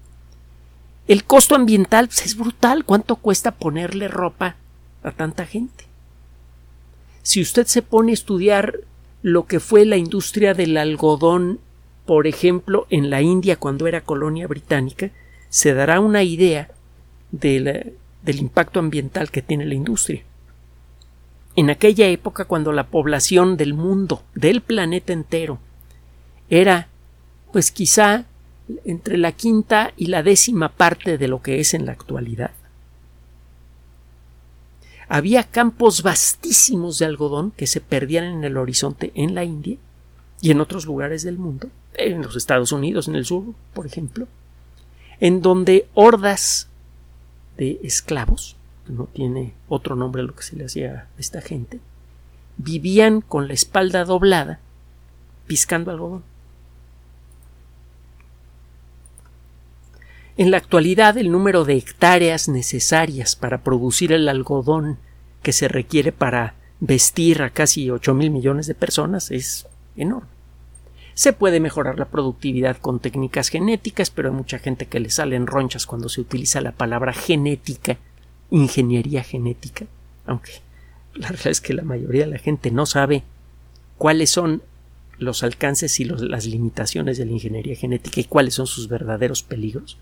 El 1.09 1.25
costo 1.25 1.57
ambiental 1.57 2.07
pues, 2.07 2.25
es 2.25 2.37
brutal. 2.37 2.85
¿Cuánto 2.85 3.17
cuesta 3.17 3.51
ponerle 3.51 4.09
ropa 4.09 4.57
a 5.03 5.11
tanta 5.11 5.45
gente? 5.45 5.85
Si 7.23 7.41
usted 7.41 7.67
se 7.67 7.83
pone 7.83 8.13
a 8.13 8.15
estudiar 8.15 8.81
lo 9.23 9.47
que 9.47 9.61
fue 9.61 9.85
la 9.85 9.97
industria 9.97 10.55
del 10.55 10.77
algodón, 10.77 11.61
por 12.07 12.27
ejemplo, 12.27 12.87
en 12.91 13.11
la 13.11 13.23
India 13.23 13.57
cuando 13.57 13.87
era 13.87 14.03
colonia 14.03 14.47
británica, 14.47 15.11
se 15.53 15.75
dará 15.75 16.01
una 16.01 16.23
idea 16.23 16.71
del 17.31 17.95
impacto 18.25 18.81
ambiental 18.81 19.31
que 19.31 19.43
tiene 19.43 19.67
la 19.67 19.75
industria. 19.75 20.23
En 21.57 21.69
aquella 21.69 22.07
época, 22.07 22.47
cuando 22.47 22.73
la 22.73 22.87
población 22.87 23.59
del 23.59 23.75
mundo, 23.75 24.23
del 24.35 24.63
planeta 24.63 25.13
entero, 25.13 25.59
era 26.49 26.89
pues 27.53 27.71
quizá 27.71 28.25
entre 28.87 29.19
la 29.19 29.33
quinta 29.33 29.93
y 29.99 30.07
la 30.07 30.23
décima 30.23 30.71
parte 30.71 31.19
de 31.19 31.29
lo 31.29 31.43
que 31.43 31.61
es 31.61 31.75
en 31.75 31.85
la 31.85 31.93
actualidad. 31.93 32.53
Había 35.07 35.45
campos 35.45 36.03
vastísimos 36.03 36.99
de 36.99 37.05
algodón 37.05 37.51
que 37.51 37.67
se 37.67 37.83
perdían 37.83 38.25
en 38.25 38.45
el 38.45 38.57
horizonte 38.57 39.13
en 39.15 39.35
la 39.35 39.45
India 39.45 39.77
y 40.41 40.51
en 40.51 40.63
otros 40.63 40.87
lugares 40.87 41.25
del 41.25 41.37
mundo, 41.37 41.69
en 41.93 42.23
los 42.23 42.37
Estados 42.37 42.73
Unidos, 42.73 43.07
en 43.07 43.17
el 43.17 43.27
sur, 43.27 43.45
por 43.75 43.85
ejemplo, 43.87 44.29
en 45.23 45.41
donde 45.41 45.87
hordas 45.95 46.67
de 47.57 47.79
esclavos, 47.85 48.57
no 48.89 49.05
tiene 49.05 49.55
otro 49.69 49.95
nombre 49.95 50.21
a 50.21 50.25
lo 50.25 50.35
que 50.35 50.43
se 50.43 50.57
le 50.57 50.65
hacía 50.65 51.07
a 51.17 51.21
esta 51.21 51.41
gente, 51.41 51.79
vivían 52.57 53.21
con 53.21 53.47
la 53.47 53.55
espalda 53.55 54.05
doblada, 54.05 54.59
piscando 55.47 55.93
algodón. 55.93 56.25
En 60.37 60.51
la 60.51 60.57
actualidad, 60.57 61.17
el 61.17 61.31
número 61.31 61.65
de 61.65 61.77
hectáreas 61.77 62.49
necesarias 62.49 63.37
para 63.37 63.63
producir 63.63 64.11
el 64.11 64.29
algodón 64.29 64.99
que 65.45 65.53
se 65.53 65.69
requiere 65.69 66.11
para 66.11 66.57
vestir 66.81 67.43
a 67.43 67.51
casi 67.51 67.91
8 67.91 68.13
mil 68.13 68.33
millones 68.33 68.67
de 68.67 68.75
personas 68.75 69.31
es 69.31 69.69
enorme. 69.95 70.42
Se 71.15 71.33
puede 71.33 71.61
mejorar 71.61 71.99
la 71.99 72.07
productividad 72.07 72.77
con 72.79 73.01
técnicas 73.01 73.49
genéticas, 73.49 74.11
pero 74.11 74.31
hay 74.31 74.35
mucha 74.35 74.59
gente 74.59 74.87
que 74.87 75.01
le 75.01 75.11
salen 75.11 75.47
ronchas 75.47 75.87
cuando 75.87 76.09
se 76.09 76.21
utiliza 76.21 76.61
la 76.61 76.73
palabra 76.73 77.13
genética, 77.13 77.99
ingeniería 78.51 79.23
genética, 79.23 79.87
aunque 80.27 80.53
la 81.15 81.29
verdad 81.29 81.49
es 81.49 81.61
que 81.61 81.75
la 81.75 81.83
mayoría 81.83 82.25
de 82.25 82.33
la 82.33 82.39
gente 82.39 82.71
no 82.71 82.87
sabe 82.87 83.23
cuáles 83.99 84.31
son 84.31 84.63
los 85.19 85.43
alcances 85.43 86.01
y 86.01 86.05
las 86.05 86.47
limitaciones 86.47 87.19
de 87.19 87.27
la 87.27 87.33
ingeniería 87.33 87.77
genética 87.77 88.21
y 88.21 88.25
cuáles 88.25 88.55
son 88.55 88.67
sus 88.67 88.89
verdaderos 88.89 89.43
peligros 89.43 89.99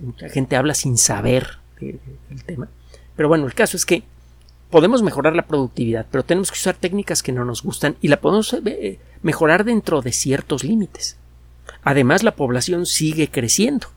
mucha 0.00 0.28
gente 0.28 0.56
habla 0.56 0.74
sin 0.74 0.98
saber 0.98 1.58
del 1.80 2.44
tema. 2.44 2.68
Pero 3.16 3.28
bueno, 3.28 3.46
el 3.46 3.54
caso 3.54 3.76
es 3.76 3.86
que 3.86 4.02
podemos 4.70 5.02
mejorar 5.02 5.34
la 5.36 5.46
productividad, 5.46 6.06
pero 6.10 6.24
tenemos 6.24 6.50
que 6.50 6.58
usar 6.58 6.76
técnicas 6.76 7.22
que 7.22 7.32
no 7.32 7.44
nos 7.44 7.62
gustan 7.62 7.96
y 8.00 8.08
la 8.08 8.20
podemos 8.20 8.52
eh, 8.64 8.98
mejorar 9.22 9.64
dentro 9.64 10.00
de 10.00 10.12
ciertos 10.12 10.64
límites. 10.64 11.16
Además, 11.82 12.22
la 12.22 12.36
población 12.36 12.86
sigue 12.86 13.28
creciendo 13.28 13.88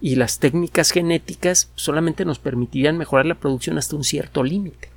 y 0.00 0.16
las 0.16 0.38
técnicas 0.38 0.90
genéticas 0.90 1.70
solamente 1.74 2.24
nos 2.24 2.38
permitirían 2.38 2.98
mejorar 2.98 3.26
la 3.26 3.34
producción 3.34 3.78
hasta 3.78 3.96
un 3.96 4.04
cierto 4.04 4.44
límite. 4.44 4.90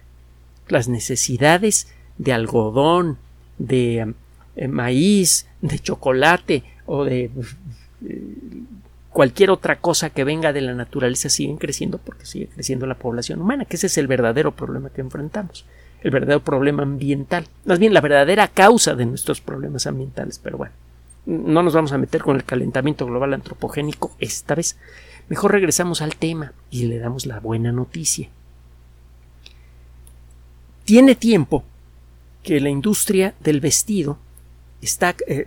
Las 0.68 0.88
necesidades 0.88 1.88
de 2.18 2.34
algodón, 2.34 3.18
de 3.58 4.14
eh, 4.56 4.68
maíz, 4.68 5.48
de 5.62 5.80
chocolate 5.80 6.64
o 6.86 7.06
de 7.06 7.32
eh, 8.06 8.24
cualquier 9.20 9.52
otra 9.52 9.82
cosa 9.82 10.12
que 10.12 10.24
venga 10.24 10.54
de 10.54 10.62
la 10.62 10.74
naturaleza 10.74 11.28
siguen 11.28 11.58
creciendo 11.58 11.98
porque 11.98 12.26
sigue 12.26 12.48
creciendo 12.48 12.86
la 12.86 12.96
población 12.96 13.42
humana, 13.42 13.66
que 13.66 13.76
ese 13.76 13.88
es 13.88 13.98
el 13.98 14.08
verdadero 14.08 14.56
problema 14.56 14.92
que 14.92 15.02
enfrentamos, 15.02 15.66
el 16.02 16.12
verdadero 16.12 16.42
problema 16.42 16.84
ambiental, 16.84 17.46
más 17.66 17.80
bien 17.80 17.94
la 17.94 18.00
verdadera 18.00 18.48
causa 18.48 18.96
de 18.96 19.06
nuestros 19.06 19.42
problemas 19.42 19.88
ambientales, 19.88 20.40
pero 20.40 20.58
bueno, 20.58 20.72
no 21.26 21.62
nos 21.62 21.74
vamos 21.74 21.92
a 21.92 21.98
meter 21.98 22.22
con 22.22 22.38
el 22.38 22.46
calentamiento 22.46 23.06
global 23.06 23.34
antropogénico 23.34 24.16
esta 24.20 24.56
vez. 24.56 24.78
Mejor 25.28 25.52
regresamos 25.52 26.02
al 26.02 26.16
tema 26.16 26.54
y 26.72 26.86
le 26.86 26.98
damos 27.00 27.26
la 27.26 27.42
buena 27.42 27.74
noticia. 27.74 28.30
Tiene 30.86 31.16
tiempo 31.16 31.66
que 32.42 32.62
la 32.62 32.70
industria 32.70 33.34
del 33.42 33.60
vestido 33.60 34.18
está 34.82 35.14
eh, 35.28 35.46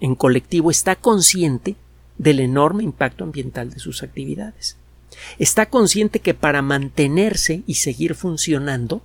en 0.00 0.14
colectivo 0.14 0.70
está 0.70 0.94
consciente 0.94 1.74
del 2.18 2.40
enorme 2.40 2.82
impacto 2.82 3.24
ambiental 3.24 3.70
de 3.70 3.78
sus 3.78 4.02
actividades. 4.02 4.76
Está 5.38 5.66
consciente 5.66 6.20
que 6.20 6.34
para 6.34 6.62
mantenerse 6.62 7.62
y 7.66 7.74
seguir 7.74 8.14
funcionando 8.14 9.02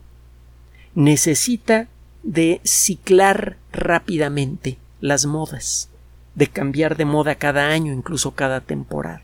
necesita 0.96 1.88
de 2.24 2.62
ciclar 2.64 3.58
rápidamente 3.72 4.78
las 5.02 5.26
modas, 5.26 5.90
de 6.36 6.48
cambiar 6.48 6.98
de 6.98 7.06
moda 7.06 7.36
cada 7.36 7.70
año, 7.70 7.94
incluso 7.94 8.32
cada 8.32 8.62
temporada. 8.62 9.24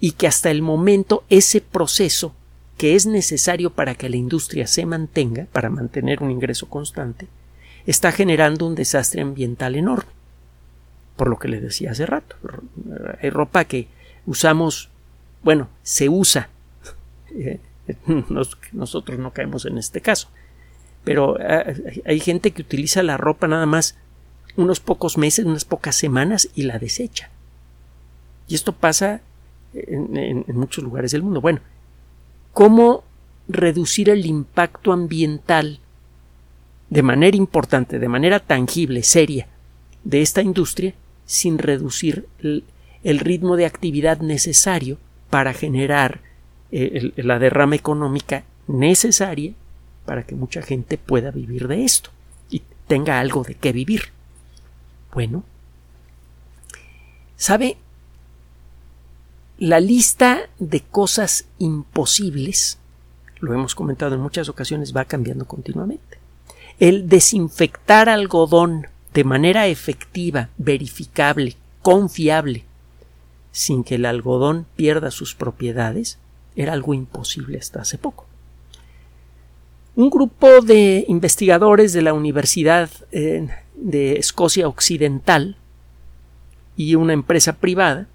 Y 0.00 0.12
que 0.12 0.26
hasta 0.26 0.50
el 0.50 0.62
momento 0.62 1.24
ese 1.28 1.60
proceso 1.60 2.34
que 2.76 2.94
es 2.94 3.06
necesario 3.06 3.70
para 3.70 3.94
que 3.94 4.08
la 4.08 4.16
industria 4.16 4.66
se 4.66 4.86
mantenga, 4.86 5.46
para 5.52 5.70
mantener 5.70 6.22
un 6.22 6.30
ingreso 6.30 6.68
constante, 6.68 7.26
está 7.86 8.12
generando 8.12 8.66
un 8.66 8.74
desastre 8.74 9.22
ambiental 9.22 9.74
enorme 9.74 10.17
por 11.18 11.28
lo 11.28 11.38
que 11.38 11.48
les 11.48 11.60
decía 11.60 11.90
hace 11.90 12.06
rato. 12.06 12.36
Hay 13.20 13.28
ropa 13.28 13.64
que 13.64 13.88
usamos, 14.24 14.88
bueno, 15.42 15.68
se 15.82 16.08
usa. 16.08 16.48
Nosotros 18.72 19.18
no 19.18 19.32
caemos 19.32 19.66
en 19.66 19.76
este 19.76 20.00
caso. 20.00 20.28
Pero 21.04 21.36
eh, 21.40 22.02
hay 22.06 22.20
gente 22.20 22.52
que 22.52 22.62
utiliza 22.62 23.02
la 23.02 23.16
ropa 23.16 23.48
nada 23.48 23.66
más 23.66 23.98
unos 24.56 24.80
pocos 24.80 25.18
meses, 25.18 25.44
unas 25.44 25.64
pocas 25.64 25.96
semanas 25.96 26.48
y 26.54 26.62
la 26.62 26.78
desecha. 26.78 27.30
Y 28.46 28.54
esto 28.54 28.72
pasa 28.72 29.20
en, 29.74 30.16
en 30.16 30.56
muchos 30.56 30.84
lugares 30.84 31.10
del 31.10 31.22
mundo. 31.22 31.40
Bueno, 31.40 31.60
¿cómo 32.52 33.02
reducir 33.48 34.08
el 34.08 34.24
impacto 34.24 34.92
ambiental 34.92 35.80
de 36.90 37.02
manera 37.02 37.36
importante, 37.36 37.98
de 37.98 38.08
manera 38.08 38.38
tangible, 38.38 39.02
seria, 39.02 39.48
de 40.04 40.22
esta 40.22 40.42
industria 40.42 40.94
sin 41.28 41.58
reducir 41.58 42.26
el, 42.40 43.18
ritmo 43.20 43.56
de 43.56 43.66
actividad 43.66 44.20
necesario 44.20 44.96
para 45.28 45.52
generar 45.52 46.20
eh, 46.72 47.12
la 47.16 47.38
derrama 47.38 47.76
económica 47.76 48.44
necesaria 48.66 49.52
para 50.06 50.24
que 50.24 50.34
mucha 50.34 50.62
gente 50.62 50.96
pueda 50.96 51.30
vivir 51.30 51.68
de 51.68 51.84
esto 51.84 52.08
y 52.48 52.62
tenga 52.86 53.20
algo 53.20 53.44
de 53.44 53.54
qué 53.54 53.72
vivir. 53.72 54.04
Bueno, 55.12 55.44
¿sabe? 57.36 57.76
La 59.58 59.80
lista 59.80 60.48
de 60.58 60.80
cosas 60.80 61.44
imposibles, 61.58 62.78
lo 63.40 63.52
hemos 63.52 63.74
comentado 63.74 64.14
en 64.14 64.22
muchas 64.22 64.48
ocasiones, 64.48 64.96
va 64.96 65.04
cambiando 65.04 65.44
continuamente. 65.44 66.16
El 66.78 67.06
desinfectar 67.06 68.08
algodón 68.08 68.86
de 69.14 69.24
manera 69.24 69.66
efectiva, 69.66 70.50
verificable, 70.58 71.56
confiable, 71.82 72.64
sin 73.52 73.84
que 73.84 73.96
el 73.96 74.04
algodón 74.04 74.66
pierda 74.76 75.10
sus 75.10 75.34
propiedades, 75.34 76.18
era 76.56 76.72
algo 76.72 76.94
imposible 76.94 77.58
hasta 77.58 77.80
hace 77.80 77.98
poco. 77.98 78.26
Un 79.94 80.10
grupo 80.10 80.60
de 80.60 81.04
investigadores 81.08 81.92
de 81.92 82.02
la 82.02 82.12
Universidad 82.12 82.90
eh, 83.10 83.48
de 83.74 84.18
Escocia 84.18 84.68
Occidental 84.68 85.56
y 86.76 86.94
una 86.94 87.12
empresa 87.12 87.54
privada 87.54 88.06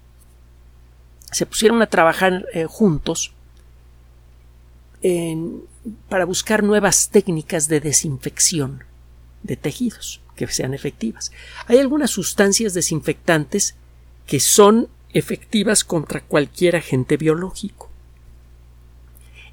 se 1.30 1.44
pusieron 1.44 1.82
a 1.82 1.86
trabajar 1.86 2.46
eh, 2.54 2.66
juntos 2.66 3.32
para 6.08 6.24
buscar 6.24 6.62
nuevas 6.62 7.10
técnicas 7.10 7.68
de 7.68 7.80
desinfección 7.80 8.84
de 9.42 9.56
tejidos 9.56 10.23
que 10.34 10.46
sean 10.48 10.74
efectivas. 10.74 11.32
Hay 11.66 11.78
algunas 11.78 12.10
sustancias 12.10 12.74
desinfectantes 12.74 13.74
que 14.26 14.40
son 14.40 14.88
efectivas 15.12 15.84
contra 15.84 16.20
cualquier 16.20 16.76
agente 16.76 17.16
biológico. 17.16 17.88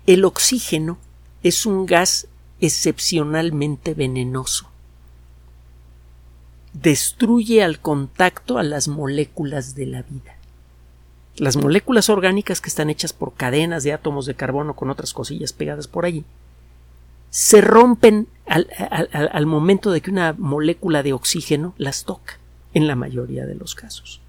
El 0.07 0.25
oxígeno 0.25 0.97
es 1.43 1.65
un 1.65 1.85
gas 1.85 2.27
excepcionalmente 2.59 3.93
venenoso. 3.93 4.67
Destruye 6.73 7.63
al 7.63 7.79
contacto 7.79 8.57
a 8.57 8.63
las 8.63 8.87
moléculas 8.87 9.75
de 9.75 9.85
la 9.85 10.01
vida. 10.03 10.35
Las 11.35 11.57
moléculas 11.57 12.09
orgánicas 12.09 12.61
que 12.61 12.69
están 12.69 12.89
hechas 12.89 13.13
por 13.13 13.33
cadenas 13.33 13.83
de 13.83 13.93
átomos 13.93 14.25
de 14.25 14.35
carbono 14.35 14.75
con 14.75 14.89
otras 14.89 15.13
cosillas 15.13 15.53
pegadas 15.53 15.87
por 15.87 16.05
allí 16.05 16.23
se 17.31 17.61
rompen 17.61 18.27
al, 18.51 19.45
momento 19.45 19.91
de 19.91 20.01
que 20.01 20.11
una 20.11 20.33
molécula 20.37 21.03
de 21.03 21.13
oxígeno 21.13 21.73
las 21.77 22.03
toca, 22.03 22.37
en 22.73 22.87
la 22.87 22.95
mayoría 22.95 23.45
de 23.45 23.55
los 23.55 23.75
casos. 23.75 24.19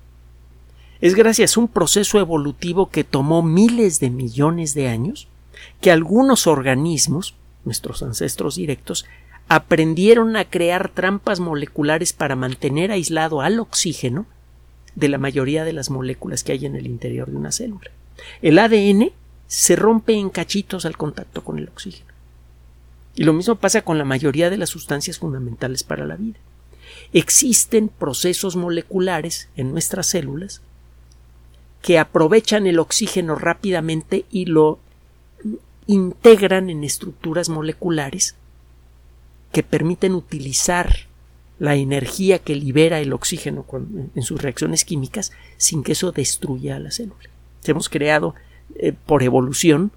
Es 1.00 1.16
gracias 1.16 1.56
a 1.56 1.60
un 1.60 1.66
proceso 1.66 2.20
evolutivo 2.20 2.88
que 2.88 3.02
tomó 3.02 3.42
miles 3.42 3.98
de 3.98 4.10
millones 4.10 4.74
de 4.74 4.88
años 4.88 5.26
que 5.80 5.90
algunos 5.90 6.46
organismos, 6.46 7.34
nuestros 7.64 8.02
ancestros 8.04 8.54
directos, 8.54 9.06
aprendieron 9.48 10.36
a 10.36 10.44
crear 10.44 10.88
trampas 10.88 11.40
moleculares 11.40 12.12
para 12.12 12.36
mantener 12.36 12.92
aislado 12.92 13.40
al 13.40 13.58
oxígeno 13.58 14.26
de 14.94 15.08
la 15.08 15.18
mayoría 15.18 15.64
de 15.64 15.72
las 15.72 15.90
moléculas 15.90 16.44
que 16.44 16.52
hay 16.52 16.66
en 16.66 16.76
el 16.76 16.86
interior 16.86 17.28
de 17.28 17.36
una 17.36 17.50
célula. 17.50 17.90
El 18.40 18.58
ADN 18.60 19.10
se 19.48 19.74
rompe 19.74 20.14
en 20.14 20.30
cachitos 20.30 20.86
al 20.86 20.96
contacto 20.96 21.42
con 21.42 21.58
el 21.58 21.68
oxígeno. 21.68 22.11
Y 23.14 23.24
lo 23.24 23.32
mismo 23.32 23.56
pasa 23.56 23.82
con 23.82 23.98
la 23.98 24.04
mayoría 24.04 24.50
de 24.50 24.56
las 24.56 24.70
sustancias 24.70 25.18
fundamentales 25.18 25.82
para 25.82 26.06
la 26.06 26.16
vida. 26.16 26.38
Existen 27.12 27.88
procesos 27.88 28.56
moleculares 28.56 29.48
en 29.56 29.72
nuestras 29.72 30.06
células 30.06 30.62
que 31.82 31.98
aprovechan 31.98 32.66
el 32.66 32.78
oxígeno 32.78 33.34
rápidamente 33.34 34.24
y 34.30 34.46
lo 34.46 34.78
integran 35.86 36.70
en 36.70 36.84
estructuras 36.84 37.48
moleculares 37.48 38.36
que 39.50 39.62
permiten 39.62 40.14
utilizar 40.14 41.06
la 41.58 41.74
energía 41.76 42.38
que 42.38 42.56
libera 42.56 43.00
el 43.00 43.12
oxígeno 43.12 43.66
en 44.14 44.22
sus 44.22 44.40
reacciones 44.40 44.84
químicas 44.84 45.32
sin 45.58 45.82
que 45.82 45.92
eso 45.92 46.12
destruya 46.12 46.76
a 46.76 46.78
la 46.80 46.90
célula. 46.90 47.28
Hemos 47.64 47.88
creado 47.88 48.34
eh, 48.74 48.92
por 48.92 49.22
evolución 49.22 49.92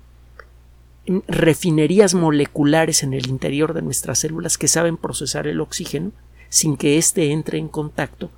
refinerías 1.28 2.14
moleculares 2.14 3.04
en 3.04 3.14
el 3.14 3.28
interior 3.28 3.74
de 3.74 3.82
nuestras 3.82 4.20
células 4.20 4.58
que 4.58 4.68
saben 4.68 4.98
procesar 4.98 5.48
el 5.48 5.62
oxígeno 5.62 6.12
sin 6.50 6.78
que 6.78 6.98
éste 6.98 7.32
entre 7.32 7.58
en 7.58 7.68
contacto 7.68 8.32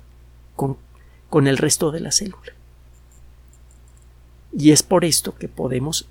con, 0.56 0.76
con 1.30 1.46
el 1.46 1.56
resto 1.56 1.90
de 1.90 2.00
la 2.00 2.12
célula. 2.12 2.52
Y 4.56 4.72
es 4.72 4.82
por 4.82 5.04
esto 5.04 5.34
que 5.36 5.48
podemos 5.48 6.08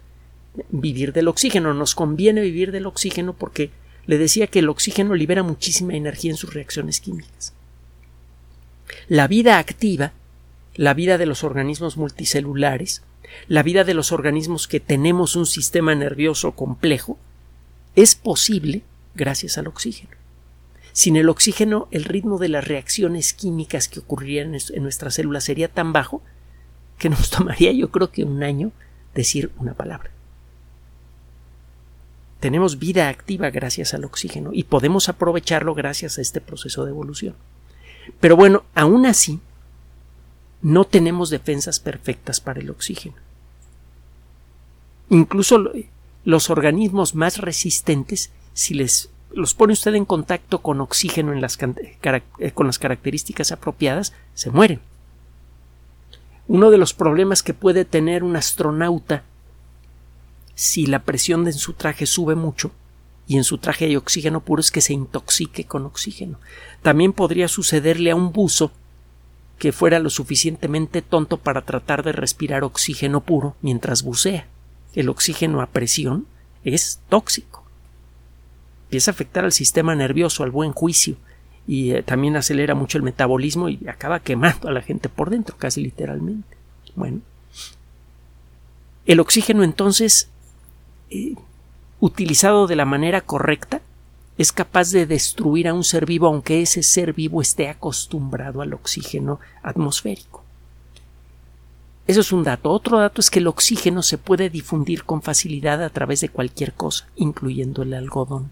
vivir 0.69 1.13
del 1.13 1.27
oxígeno. 1.27 1.73
Nos 1.73 1.95
conviene 1.95 2.41
vivir 2.41 2.71
del 2.71 2.85
oxígeno 2.85 3.33
porque 3.33 3.71
le 4.05 4.17
decía 4.17 4.47
que 4.47 4.59
el 4.59 4.69
oxígeno 4.69 5.15
libera 5.15 5.43
muchísima 5.43 5.93
energía 5.93 6.31
en 6.31 6.37
sus 6.37 6.53
reacciones 6.53 7.01
químicas. 7.01 7.53
La 9.07 9.27
vida 9.27 9.57
activa, 9.57 10.13
la 10.75 10.93
vida 10.93 11.17
de 11.17 11.25
los 11.25 11.43
organismos 11.43 11.97
multicelulares, 11.97 13.03
la 13.47 13.63
vida 13.63 13.83
de 13.83 13.93
los 13.93 14.11
organismos 14.11 14.67
que 14.67 14.79
tenemos 14.79 15.35
un 15.35 15.45
sistema 15.45 15.95
nervioso 15.95 16.53
complejo, 16.53 17.17
es 17.95 18.15
posible 18.15 18.83
gracias 19.15 19.57
al 19.57 19.67
oxígeno. 19.67 20.11
Sin 20.93 21.15
el 21.15 21.29
oxígeno, 21.29 21.87
el 21.91 22.05
ritmo 22.05 22.39
de 22.39 22.49
las 22.49 22.67
reacciones 22.67 23.33
químicas 23.33 23.87
que 23.87 23.99
ocurrirían 23.99 24.55
en 24.55 24.83
nuestras 24.83 25.15
células 25.15 25.43
sería 25.43 25.67
tan 25.67 25.93
bajo 25.93 26.21
que 26.97 27.09
nos 27.09 27.29
tomaría 27.31 27.71
yo 27.71 27.91
creo 27.91 28.11
que 28.11 28.23
un 28.23 28.43
año 28.43 28.71
decir 29.13 29.51
una 29.57 29.73
palabra. 29.73 30.11
Tenemos 32.39 32.77
vida 32.77 33.09
activa 33.09 33.49
gracias 33.49 33.93
al 33.93 34.05
oxígeno 34.05 34.51
y 34.53 34.63
podemos 34.63 35.09
aprovecharlo 35.09 35.73
gracias 35.73 36.17
a 36.17 36.21
este 36.21 36.39
proceso 36.39 36.85
de 36.85 36.91
evolución. 36.91 37.35
Pero 38.19 38.35
bueno, 38.35 38.63
aún 38.75 39.05
así, 39.05 39.39
no 40.67 40.83
tenemos 40.83 41.29
defensas 41.29 41.79
perfectas 41.79 42.41
para 42.41 42.59
el 42.59 42.69
oxígeno. 42.69 43.15
Incluso 45.09 45.71
los 46.25 46.49
organismos 46.49 47.15
más 47.15 47.37
resistentes, 47.37 48.31
si 48.53 48.73
les 48.73 49.09
los 49.31 49.53
pone 49.53 49.71
usted 49.71 49.95
en 49.95 50.03
contacto 50.03 50.59
con 50.59 50.81
oxígeno 50.81 51.31
en 51.31 51.39
las, 51.39 51.57
eh, 51.61 52.51
con 52.53 52.67
las 52.67 52.79
características 52.79 53.53
apropiadas, 53.53 54.11
se 54.33 54.51
mueren. 54.51 54.81
Uno 56.49 56.69
de 56.69 56.77
los 56.77 56.93
problemas 56.93 57.43
que 57.43 57.53
puede 57.53 57.85
tener 57.85 58.25
un 58.25 58.35
astronauta 58.35 59.23
si 60.53 60.85
la 60.85 61.03
presión 61.03 61.45
de 61.45 61.53
su 61.53 61.73
traje 61.73 62.05
sube 62.05 62.35
mucho 62.35 62.71
y 63.25 63.37
en 63.37 63.45
su 63.45 63.57
traje 63.57 63.85
hay 63.85 63.95
oxígeno 63.95 64.41
puro 64.41 64.59
es 64.59 64.71
que 64.71 64.81
se 64.81 64.91
intoxique 64.91 65.63
con 65.63 65.85
oxígeno. 65.85 66.39
También 66.81 67.13
podría 67.13 67.47
sucederle 67.47 68.11
a 68.11 68.15
un 68.17 68.33
buzo 68.33 68.73
que 69.57 69.71
fuera 69.71 69.99
lo 69.99 70.09
suficientemente 70.09 71.01
tonto 71.01 71.37
para 71.37 71.61
tratar 71.61 72.03
de 72.03 72.11
respirar 72.11 72.63
oxígeno 72.63 73.21
puro 73.21 73.55
mientras 73.61 74.03
bucea. 74.03 74.47
El 74.93 75.09
oxígeno 75.09 75.61
a 75.61 75.67
presión 75.67 76.27
es 76.63 76.99
tóxico. 77.09 77.63
Empieza 78.85 79.11
a 79.11 79.13
afectar 79.13 79.45
al 79.45 79.51
sistema 79.51 79.95
nervioso, 79.95 80.43
al 80.43 80.51
buen 80.51 80.71
juicio, 80.71 81.17
y 81.67 81.91
eh, 81.91 82.03
también 82.03 82.35
acelera 82.37 82.75
mucho 82.75 82.97
el 82.97 83.03
metabolismo 83.03 83.67
y 83.67 83.79
acaba 83.87 84.21
quemando 84.21 84.69
a 84.69 84.71
la 84.71 84.81
gente 84.81 85.09
por 85.09 85.29
dentro, 85.29 85.57
casi 85.57 85.81
literalmente. 85.81 86.55
Bueno, 86.95 87.19
el 89.05 89.19
oxígeno 89.19 89.63
entonces, 89.63 90.29
eh, 91.09 91.35
utilizado 91.99 92.67
de 92.67 92.75
la 92.75 92.85
manera 92.85 93.21
correcta, 93.21 93.81
es 94.37 94.51
capaz 94.51 94.91
de 94.91 95.05
destruir 95.05 95.67
a 95.67 95.73
un 95.73 95.83
ser 95.83 96.05
vivo 96.05 96.27
aunque 96.27 96.61
ese 96.61 96.83
ser 96.83 97.13
vivo 97.13 97.41
esté 97.41 97.69
acostumbrado 97.69 98.61
al 98.61 98.73
oxígeno 98.73 99.39
atmosférico. 99.63 100.43
Eso 102.05 102.21
es 102.21 102.31
un 102.31 102.43
dato. 102.43 102.71
Otro 102.71 102.99
dato 102.99 103.19
es 103.19 103.29
que 103.29 103.39
el 103.39 103.47
oxígeno 103.47 104.01
se 104.01 104.17
puede 104.17 104.49
difundir 104.49 105.03
con 105.03 105.21
facilidad 105.21 105.83
a 105.83 105.89
través 105.89 106.21
de 106.21 106.29
cualquier 106.29 106.73
cosa, 106.73 107.07
incluyendo 107.17 107.81
el 107.81 107.93
algodón. 107.93 108.49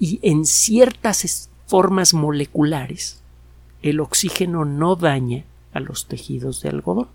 Y 0.00 0.18
en 0.22 0.44
ciertas 0.44 1.48
formas 1.66 2.12
moleculares, 2.12 3.20
el 3.82 4.00
oxígeno 4.00 4.64
no 4.64 4.96
daña 4.96 5.44
a 5.72 5.80
los 5.80 6.08
tejidos 6.08 6.60
de 6.62 6.70
algodón. 6.70 7.08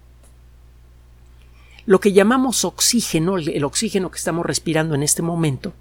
Lo 1.86 2.00
que 2.00 2.14
llamamos 2.14 2.64
oxígeno, 2.64 3.38
el 3.38 3.64
oxígeno 3.66 4.10
que 4.10 4.18
estamos 4.18 4.46
respirando 4.46 4.96
en 4.96 5.04
este 5.04 5.22
momento, 5.22 5.74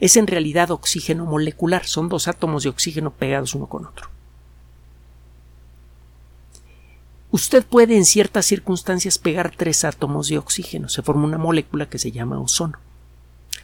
es 0.00 0.16
en 0.16 0.26
realidad 0.26 0.70
oxígeno 0.70 1.26
molecular, 1.26 1.86
son 1.86 2.08
dos 2.08 2.28
átomos 2.28 2.62
de 2.62 2.68
oxígeno 2.68 3.10
pegados 3.10 3.54
uno 3.54 3.66
con 3.66 3.86
otro. 3.86 4.08
Usted 7.30 7.64
puede 7.66 7.96
en 7.96 8.06
ciertas 8.06 8.46
circunstancias 8.46 9.18
pegar 9.18 9.52
tres 9.54 9.84
átomos 9.84 10.28
de 10.28 10.38
oxígeno, 10.38 10.88
se 10.88 11.02
forma 11.02 11.24
una 11.24 11.38
molécula 11.38 11.88
que 11.88 11.98
se 11.98 12.10
llama 12.10 12.40
ozono. 12.40 12.78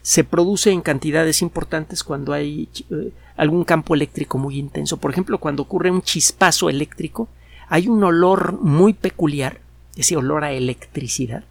Se 0.03 0.23
produce 0.23 0.71
en 0.71 0.83
cantidades 0.83 1.41
importantes 1.41 2.05
cuando 2.05 2.35
hay 2.35 2.69
eh, 2.91 3.13
algún 3.37 3.65
campo 3.65 3.95
eléctrico 3.95 4.37
muy 4.37 4.59
intenso. 4.59 4.99
Por 4.99 5.11
ejemplo, 5.11 5.39
cuando 5.39 5.63
ocurre 5.63 5.91
un 5.91 6.03
chispazo 6.03 6.69
eléctrico, 6.69 7.29
hay 7.69 7.89
un 7.89 8.05
olor 8.05 8.61
muy 8.61 8.93
peculiar, 8.93 9.61
ese 9.97 10.17
olor 10.17 10.45
a 10.45 10.53
electricidad, 10.53 11.45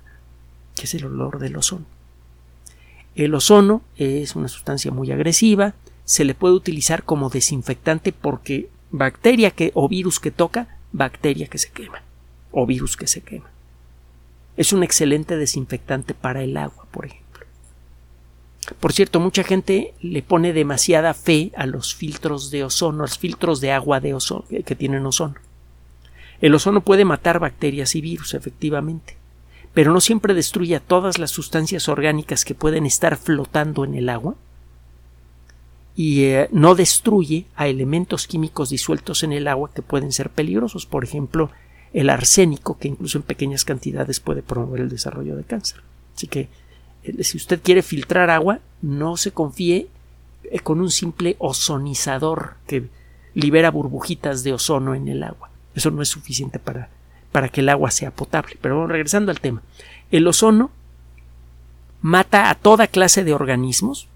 que 0.75 0.83
es 0.83 0.93
el 0.93 1.05
olor 1.05 1.39
del 1.39 1.55
ozono. 1.55 1.85
El 3.15 3.35
ozono 3.35 3.81
es 3.97 4.35
una 4.35 4.47
sustancia 4.47 4.91
muy 4.91 5.11
agresiva, 5.11 5.75
se 6.05 6.25
le 6.25 6.33
puede 6.33 6.55
utilizar 6.55 7.03
como 7.03 7.29
desinfectante 7.29 8.11
porque 8.11 8.69
bacteria 8.91 9.51
que, 9.51 9.71
o 9.75 9.87
virus 9.87 10.19
que 10.19 10.31
toca, 10.31 10.79
bacteria 10.91 11.47
que 11.47 11.57
se 11.57 11.71
quema 11.71 12.01
o 12.53 12.65
virus 12.65 12.95
que 12.95 13.07
se 13.07 13.21
quema. 13.21 13.49
Es 14.55 14.71
un 14.71 14.83
excelente 14.83 15.35
desinfectante 15.35 16.13
para 16.13 16.43
el 16.43 16.55
agua, 16.55 16.85
por 16.91 17.07
ejemplo. 17.07 17.23
Por 18.79 18.93
cierto, 18.93 19.19
mucha 19.19 19.43
gente 19.43 19.93
le 19.99 20.21
pone 20.21 20.53
demasiada 20.53 21.13
fe 21.13 21.51
a 21.57 21.65
los 21.65 21.95
filtros 21.95 22.51
de 22.51 22.63
ozono, 22.63 22.99
a 22.99 23.07
los 23.07 23.17
filtros 23.17 23.59
de 23.59 23.71
agua 23.71 23.99
de 23.99 24.13
ozono 24.13 24.45
que 24.47 24.75
tienen 24.75 25.05
ozono. 25.05 25.35
El 26.39 26.53
ozono 26.53 26.81
puede 26.81 27.03
matar 27.03 27.39
bacterias 27.39 27.95
y 27.95 28.01
virus, 28.01 28.35
efectivamente, 28.35 29.17
pero 29.73 29.91
no 29.91 30.01
siempre 30.01 30.33
destruye 30.33 30.75
a 30.75 30.79
todas 30.79 31.17
las 31.17 31.31
sustancias 31.31 31.89
orgánicas 31.89 32.45
que 32.45 32.55
pueden 32.55 32.85
estar 32.85 33.17
flotando 33.17 33.83
en 33.83 33.95
el 33.95 34.09
agua 34.09 34.35
y 35.95 36.23
eh, 36.23 36.47
no 36.51 36.75
destruye 36.75 37.45
a 37.55 37.67
elementos 37.67 38.27
químicos 38.27 38.69
disueltos 38.69 39.23
en 39.23 39.33
el 39.33 39.47
agua 39.47 39.71
que 39.73 39.81
pueden 39.81 40.11
ser 40.11 40.29
peligrosos, 40.29 40.85
por 40.85 41.03
ejemplo, 41.03 41.51
el 41.93 42.09
arsénico, 42.09 42.77
que 42.77 42.87
incluso 42.87 43.17
en 43.17 43.23
pequeñas 43.23 43.65
cantidades 43.65 44.19
puede 44.19 44.41
promover 44.41 44.81
el 44.81 44.89
desarrollo 44.89 45.35
de 45.35 45.43
cáncer. 45.43 45.81
Así 46.15 46.27
que 46.27 46.49
eh, 47.03 47.23
si 47.23 47.37
usted 47.37 47.61
quiere 47.61 47.83
filtrar 47.83 48.29
agua, 48.29 48.59
no 48.81 49.17
se 49.17 49.31
confíe 49.31 49.87
eh, 50.43 50.59
con 50.59 50.81
un 50.81 50.91
simple 50.91 51.35
ozonizador 51.39 52.55
que 52.67 52.89
libera 53.35 53.71
burbujitas 53.71 54.43
de 54.43 54.53
ozono 54.53 54.95
en 54.95 55.07
el 55.07 55.23
agua. 55.23 55.49
Eso 55.75 55.91
no 55.91 56.01
es 56.01 56.09
suficiente 56.09 56.59
para 56.59 56.89
para 57.33 57.49
que 57.49 57.59
el 57.59 57.67
agua 57.67 57.91
sea 57.91 58.11
potable. 58.11 58.57
Pero 58.61 58.87
regresando 58.87 59.31
al 59.31 59.41
tema, 59.41 59.61
el 60.11 60.25
ozono 60.25 60.71
mata 62.01 62.49
a 62.49 62.55
toda 62.55 62.87
clase 62.87 63.25
de 63.25 63.33
organismos, 63.33 64.07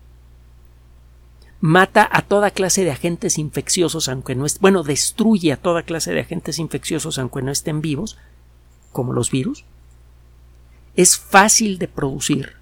mata 1.59 2.07
a 2.09 2.21
toda 2.21 2.51
clase 2.51 2.85
de 2.85 2.91
agentes 2.91 3.37
infecciosos, 3.37 4.07
aunque 4.07 4.35
no 4.35 4.45
estén, 4.45 4.61
bueno, 4.61 4.83
destruye 4.83 5.51
a 5.51 5.57
toda 5.57 5.83
clase 5.83 6.13
de 6.13 6.21
agentes 6.21 6.59
infecciosos, 6.59 7.17
aunque 7.17 7.41
no 7.41 7.51
estén 7.51 7.81
vivos, 7.81 8.17
como 8.93 9.11
los 9.11 9.31
virus. 9.31 9.65
Es 10.95 11.17
fácil 11.17 11.79
de 11.79 11.87
producir 11.87 12.53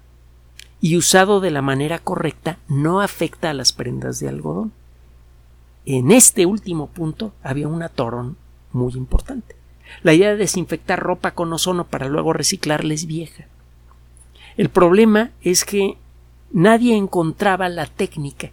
y 0.80 0.96
usado 0.96 1.40
de 1.40 1.50
la 1.50 1.62
manera 1.62 1.98
correcta 1.98 2.58
no 2.68 3.00
afecta 3.00 3.50
a 3.50 3.54
las 3.54 3.72
prendas 3.72 4.20
de 4.20 4.28
algodón. 4.28 4.72
En 5.84 6.10
este 6.10 6.46
último 6.46 6.88
punto 6.88 7.32
había 7.42 7.68
un 7.68 7.82
atorón 7.82 8.36
muy 8.72 8.94
importante. 8.94 9.56
La 10.02 10.14
idea 10.14 10.30
de 10.30 10.36
desinfectar 10.36 10.98
ropa 10.98 11.32
con 11.32 11.52
ozono 11.52 11.86
para 11.86 12.08
luego 12.08 12.32
reciclarla 12.32 12.94
es 12.94 13.06
vieja. 13.06 13.46
El 14.56 14.68
problema 14.68 15.30
es 15.42 15.64
que 15.64 15.96
nadie 16.52 16.96
encontraba 16.96 17.68
la 17.68 17.86
técnica 17.86 18.50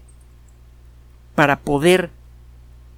para 1.35 1.59
poder 1.59 2.11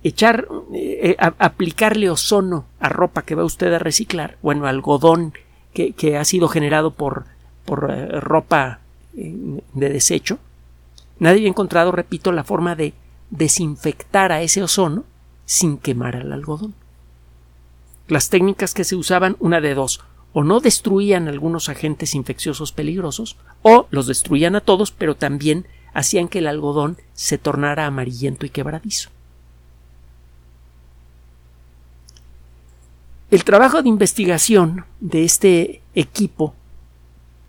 echar, 0.04 0.48
eh, 0.74 1.16
aplicarle 1.20 2.10
ozono 2.10 2.66
a 2.80 2.90
ropa 2.90 3.24
que 3.24 3.36
va 3.36 3.44
usted 3.44 3.74
a 3.74 3.80
reciclar, 3.80 4.38
bueno, 4.42 4.68
algodón 4.68 5.34
que, 5.74 6.18
ha 6.18 6.24
sido 6.24 6.48
generado 6.48 6.92
por, 6.92 7.26
eh, 7.90 8.20
ropa 8.22 8.80
eh, 9.18 9.62
de 9.74 9.90
desecho. 9.90 10.40
Nadie 11.20 11.46
ha 11.46 11.50
encontrado, 11.50 11.92
repito, 11.92 12.32
la 12.32 12.44
forma 12.44 12.76
de 12.76 12.94
desinfectar 13.30 14.32
a 14.32 14.42
ese 14.42 14.64
ozono 14.64 15.04
sin 15.46 15.78
quemar 15.78 16.16
al 16.16 16.32
algodón. 16.32 16.74
Las 18.08 18.30
técnicas 18.30 18.74
que 18.74 18.84
se 18.84 18.96
usaban, 18.96 19.36
una 19.40 19.62
de 19.62 19.74
dos, 19.74 20.02
o 20.34 20.44
no 20.44 20.60
destruían 20.60 21.28
algunos 21.28 21.70
agentes 21.70 22.14
infecciosos 22.14 22.72
peligrosos, 22.72 23.38
o 23.62 23.88
los 23.90 24.08
destruían 24.08 24.56
a 24.56 24.62
todos, 24.62 24.92
pero 24.92 25.16
también 25.16 25.66
hacían 25.94 26.28
que 26.28 26.40
el 26.40 26.48
algodón 26.48 26.98
se 27.14 27.38
tornara 27.38 27.86
amarillento 27.86 28.46
y 28.46 28.50
quebradizo. 28.50 29.10
El 33.32 33.44
trabajo 33.44 33.82
de 33.82 33.90
investigación 33.90 34.86
de 35.00 35.24
este 35.24 35.82
equipo 35.96 36.54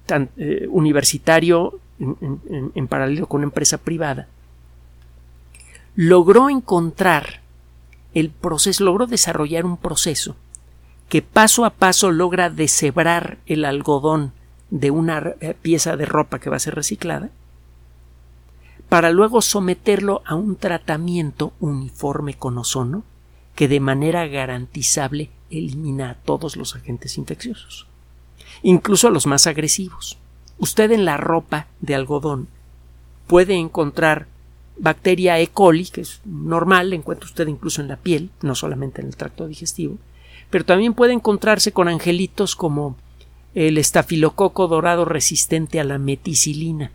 eh, 0.09 0.67
universitario 0.71 1.81
en, 1.99 2.87
paralelo 2.89 3.27
con 3.27 3.39
una 3.39 3.47
empresa 3.47 3.79
privada 3.79 4.29
logró 5.97 6.49
encontrar 6.51 7.41
el 8.15 8.31
proceso, 8.31 8.85
logró 8.85 9.07
desarrollar 9.07 9.65
un 9.65 9.77
proceso 9.77 10.37
que 11.09 11.23
paso 11.23 11.65
a 11.65 11.71
paso 11.71 12.11
logra 12.11 12.51
deshebrar 12.51 13.39
el 13.47 13.65
algodón 13.65 14.33
de 14.71 14.91
una 14.91 15.35
eh, 15.41 15.55
pieza 15.61 15.97
de 15.97 16.07
ropa 16.07 16.41
que 16.41 16.51
va 16.51 16.57
a 16.57 16.61
ser 16.61 16.75
reciclada 16.75 17.31
para 18.89 19.11
luego 19.11 19.43
someterlo 19.43 20.23
a 20.25 20.35
un 20.35 20.57
tratamiento 20.57 21.53
uniforme 21.61 22.35
con 22.35 22.59
ozono 22.59 23.05
que 23.55 23.69
de 23.69 23.81
manera 23.81 24.27
garantizable 24.27 25.31
elimina 25.51 26.11
a 26.11 26.15
todos 26.15 26.57
los 26.57 26.77
agentes 26.77 27.19
infecciosos, 27.19 27.87
incluso 28.63 29.09
a 29.09 29.11
los 29.11 29.27
más 29.27 29.47
agresivos. 29.47 30.19
Usted 30.59 30.93
en 30.93 31.05
la 31.05 31.17
ropa 31.17 31.67
de 31.81 31.95
algodón 31.95 32.49
puede 33.27 33.55
encontrar 33.55 34.27
bacteria 34.79 35.41
E. 35.41 35.49
coli, 35.49 35.87
que 35.87 36.03
es 36.03 36.21
normal, 36.25 36.91
la 36.91 36.97
encuentra 36.97 37.27
usted 37.27 37.47
incluso 37.49 37.81
en 37.81 37.89
la 37.89 37.97
piel, 37.97 38.31
no 38.43 38.55
solamente 38.55 39.01
en 39.01 39.09
el 39.09 39.17
tracto 39.17 39.47
digestivo, 39.47 39.99
pero 40.51 40.65
también 40.65 40.95
puede 40.95 41.13
encontrarse 41.13 41.73
con 41.73 41.89
angelitos 41.89 42.57
como 42.57 42.97
el 43.55 43.79
estafilococo 43.79 44.69
dorado 44.69 45.05
resistente 45.05 45.81
a 45.81 45.85
la 45.85 45.99
meticilina. 45.99 46.93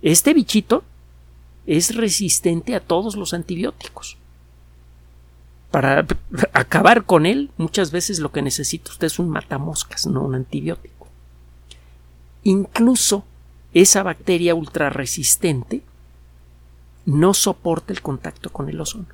Este 0.00 0.34
bichito 0.34 0.82
es 1.66 1.94
resistente 1.94 2.74
a 2.74 2.80
todos 2.80 3.14
los 3.16 3.34
antibióticos. 3.34 4.16
Para 5.70 6.06
acabar 6.52 7.04
con 7.04 7.26
él, 7.26 7.50
muchas 7.56 7.90
veces 7.90 8.18
lo 8.18 8.32
que 8.32 8.42
necesita 8.42 8.90
usted 8.90 9.06
es 9.06 9.18
un 9.18 9.28
matamoscas, 9.28 10.06
no 10.06 10.22
un 10.22 10.34
antibiótico. 10.34 11.08
Incluso 12.42 13.24
esa 13.74 14.02
bacteria 14.02 14.54
ultrarresistente 14.54 15.82
no 17.06 17.34
soporta 17.34 17.92
el 17.92 18.02
contacto 18.02 18.50
con 18.50 18.68
el 18.68 18.80
ozono. 18.80 19.06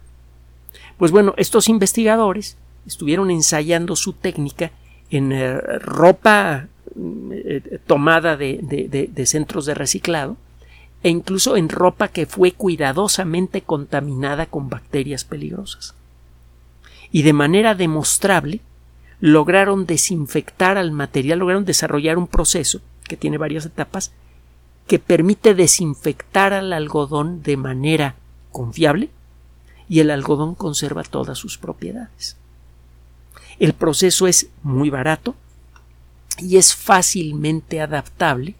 Pues 0.96 1.10
bueno, 1.10 1.34
estos 1.36 1.68
investigadores 1.68 2.56
estuvieron 2.88 3.30
ensayando 3.30 3.94
su 3.94 4.12
técnica 4.14 4.72
en 5.10 5.30
eh, 5.30 5.60
ropa 5.78 6.66
eh, 7.30 7.78
tomada 7.86 8.36
de, 8.36 8.58
de 9.12 9.26
centros 9.26 9.66
de 9.66 9.74
reciclado 9.74 10.36
e 11.02 11.10
incluso 11.10 11.56
en 11.56 11.68
ropa 11.68 12.08
que 12.08 12.26
fue 12.26 12.52
cuidadosamente 12.52 13.62
contaminada 13.62 14.46
con 14.46 14.68
bacterias 14.68 15.24
peligrosas. 15.24 15.94
Y 17.12 17.22
de 17.22 17.32
manera 17.32 17.74
demostrable 17.74 18.60
lograron 19.20 19.86
desinfectar 19.86 20.76
al 20.78 20.90
material, 20.90 21.38
lograron 21.38 21.64
desarrollar 21.64 22.18
un 22.18 22.26
proceso 22.26 22.80
que 23.04 23.16
tiene 23.16 23.38
varias 23.38 23.66
etapas 23.66 24.12
que 24.86 24.98
permite 24.98 25.54
desinfectar 25.54 26.52
al 26.52 26.72
algodón 26.72 27.42
de 27.42 27.56
manera 27.56 28.14
confiable 28.50 29.10
y 29.88 30.00
el 30.00 30.10
algodón 30.10 30.54
conserva 30.54 31.02
todas 31.02 31.38
sus 31.38 31.58
propiedades. 31.58 32.37
El 33.58 33.72
proceso 33.72 34.26
es 34.26 34.50
muy 34.62 34.90
barato 34.90 35.34
y 36.38 36.56
es 36.56 36.74
fácilmente 36.74 37.80
adaptable 37.80 38.54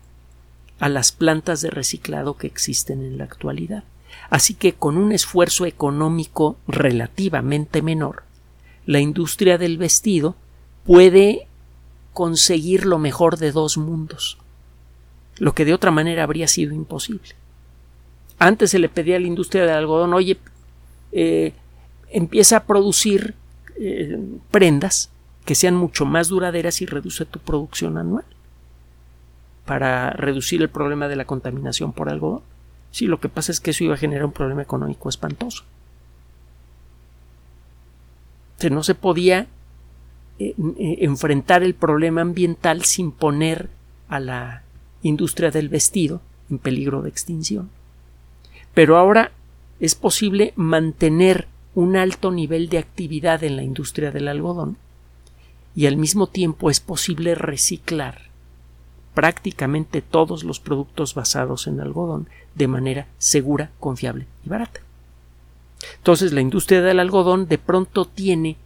a 0.81 0.89
las 0.89 1.13
plantas 1.13 1.61
de 1.61 1.71
reciclado 1.71 2.37
que 2.37 2.47
existen 2.47 3.05
en 3.05 3.19
la 3.19 3.25
actualidad. 3.25 3.85
Así 4.31 4.55
que 4.55 4.75
con 4.75 4.97
un 4.97 5.13
esfuerzo 5.13 5.67
económico 5.67 6.57
relativamente 6.67 7.83
menor, 7.83 8.25
la 8.87 9.01
industria 9.01 9.59
del 9.59 9.79
vestido 9.79 10.35
puede 10.85 11.47
conseguir 12.13 12.87
lo 12.87 12.99
mejor 12.99 13.37
de 13.37 13.53
dos 13.53 13.77
mundos, 13.77 14.39
lo 15.37 15.55
que 15.55 15.65
de 15.65 15.75
otra 15.75 15.91
manera 15.91 16.25
habría 16.25 16.49
sido 16.49 16.75
imposible. 16.75 17.37
Antes 18.39 18.71
se 18.71 18.79
le 18.79 18.89
pedía 18.89 19.17
a 19.17 19.21
la 19.21 19.27
industria 19.27 19.63
del 19.63 19.75
algodón, 19.75 20.15
oye, 20.15 20.39
eh, 21.13 21.53
empieza 22.11 22.59
a 22.59 22.65
producir 22.65 23.35
eh, 23.79 24.19
prendas 24.51 25.11
que 25.45 25.55
sean 25.55 25.75
mucho 25.75 26.05
más 26.05 26.29
duraderas 26.29 26.83
y 26.83 26.87
reduce 26.87 27.25
tu 27.25 27.39
producción 27.39 27.97
anual 27.97 28.25
para 29.65 30.11
reducir 30.11 30.63
el 30.63 30.69
problema 30.69 31.09
de 31.09 31.17
la 31.17 31.25
contaminación 31.25 31.93
por 31.93 32.09
algodón. 32.09 32.43
Sí, 32.91 33.07
lo 33.07 33.21
que 33.21 33.29
pasa 33.29 33.53
es 33.53 33.61
que 33.61 33.71
eso 33.71 33.85
iba 33.85 33.95
a 33.95 33.99
generar 33.99 34.25
un 34.25 34.33
problema 34.33 34.63
económico 34.63 35.09
espantoso. 35.09 35.65
O 38.63 38.69
no 38.71 38.83
se 38.83 38.95
podía 38.95 39.47
eh, 40.39 40.55
enfrentar 41.01 41.63
el 41.63 41.75
problema 41.75 42.23
ambiental 42.23 42.85
sin 42.85 43.13
poner 43.13 43.69
a 44.09 44.21
la 44.21 44.63
industria 45.03 45.51
del 45.51 45.69
vestido 45.69 46.21
en 46.51 46.59
peligro 46.59 47.03
de 47.03 47.11
extinción. 47.11 47.71
Pero 48.75 48.97
ahora 48.97 49.33
es 49.81 49.95
posible 49.95 50.53
mantener 50.57 51.47
un 51.79 51.95
alto 51.95 52.33
nivel 52.33 52.69
de 52.69 52.79
actividad 52.79 53.45
en 53.45 53.55
la 53.55 53.63
industria 53.63 54.11
del 54.11 54.27
algodón 54.27 54.77
y 55.77 55.87
al 55.87 55.97
mismo 55.97 56.27
tiempo 56.27 56.71
es 56.71 56.81
posible 56.81 57.37
reciclar 57.37 58.23
prácticamente 59.15 60.03
todos 60.03 60.43
los 60.43 60.59
productos 60.59 61.15
basados 61.15 61.69
en 61.69 61.79
algodón 61.81 62.29
de 62.57 62.67
manera 62.67 63.07
segura, 63.19 63.71
confiable 63.79 64.27
y 64.45 64.49
barata. 64.49 64.81
Entonces 65.99 66.33
la 66.33 66.41
industria 66.41 66.83
del 66.83 66.99
algodón 66.99 67.47
de 67.47 67.59
pronto 67.59 68.07
tiene 68.07 68.57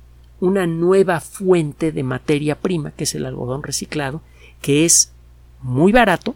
una 0.40 0.66
nueva 0.66 1.20
fuente 1.20 1.92
de 1.92 2.04
materia 2.04 2.58
prima, 2.58 2.92
que 2.92 3.04
es 3.04 3.14
el 3.14 3.26
algodón 3.26 3.62
reciclado, 3.62 4.22
que 4.62 4.86
es 4.86 5.12
muy 5.60 5.92
barato, 5.92 6.34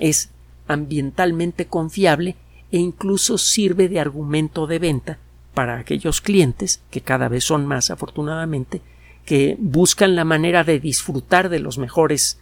es 0.00 0.30
ambientalmente 0.66 1.66
confiable 1.66 2.34
e 2.72 2.78
incluso 2.78 3.38
sirve 3.38 3.88
de 3.88 4.00
argumento 4.00 4.66
de 4.66 4.78
venta 4.78 5.18
para 5.54 5.78
aquellos 5.78 6.20
clientes, 6.20 6.80
que 6.90 7.00
cada 7.00 7.28
vez 7.28 7.44
son 7.44 7.66
más 7.66 7.90
afortunadamente, 7.90 8.80
que 9.24 9.56
buscan 9.58 10.16
la 10.16 10.24
manera 10.24 10.64
de 10.64 10.80
disfrutar 10.80 11.48
de 11.48 11.58
los 11.58 11.78
mejores 11.78 12.38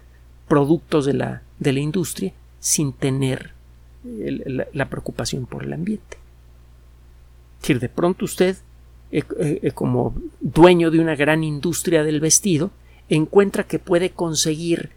productos 0.46 1.04
de 1.06 1.14
la, 1.14 1.42
de 1.58 1.72
la 1.72 1.80
industria 1.80 2.32
sin 2.60 2.92
tener 2.92 3.52
la, 4.04 4.88
preocupación 4.88 5.46
por 5.46 5.64
el 5.64 5.72
ambiente. 5.72 6.16
Es 7.66 7.80
de 7.80 7.88
pronto 7.88 8.24
usted, 8.24 8.56
eh, 9.10 9.22
eh, 9.38 9.60
eh, 9.62 9.70
como 9.72 10.14
dueño 10.40 10.90
de 10.90 11.00
una 11.00 11.16
gran 11.16 11.44
industria 11.44 12.04
del 12.04 12.20
vestido, 12.20 12.70
encuentra 13.08 13.64
que 13.64 13.78
puede 13.78 14.10
conseguir 14.10 14.90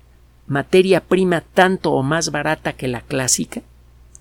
materia 0.47 1.01
prima 1.01 1.41
tanto 1.41 1.91
o 1.91 2.03
más 2.03 2.31
barata 2.31 2.73
que 2.73 2.87
la 2.87 3.01
clásica, 3.01 3.61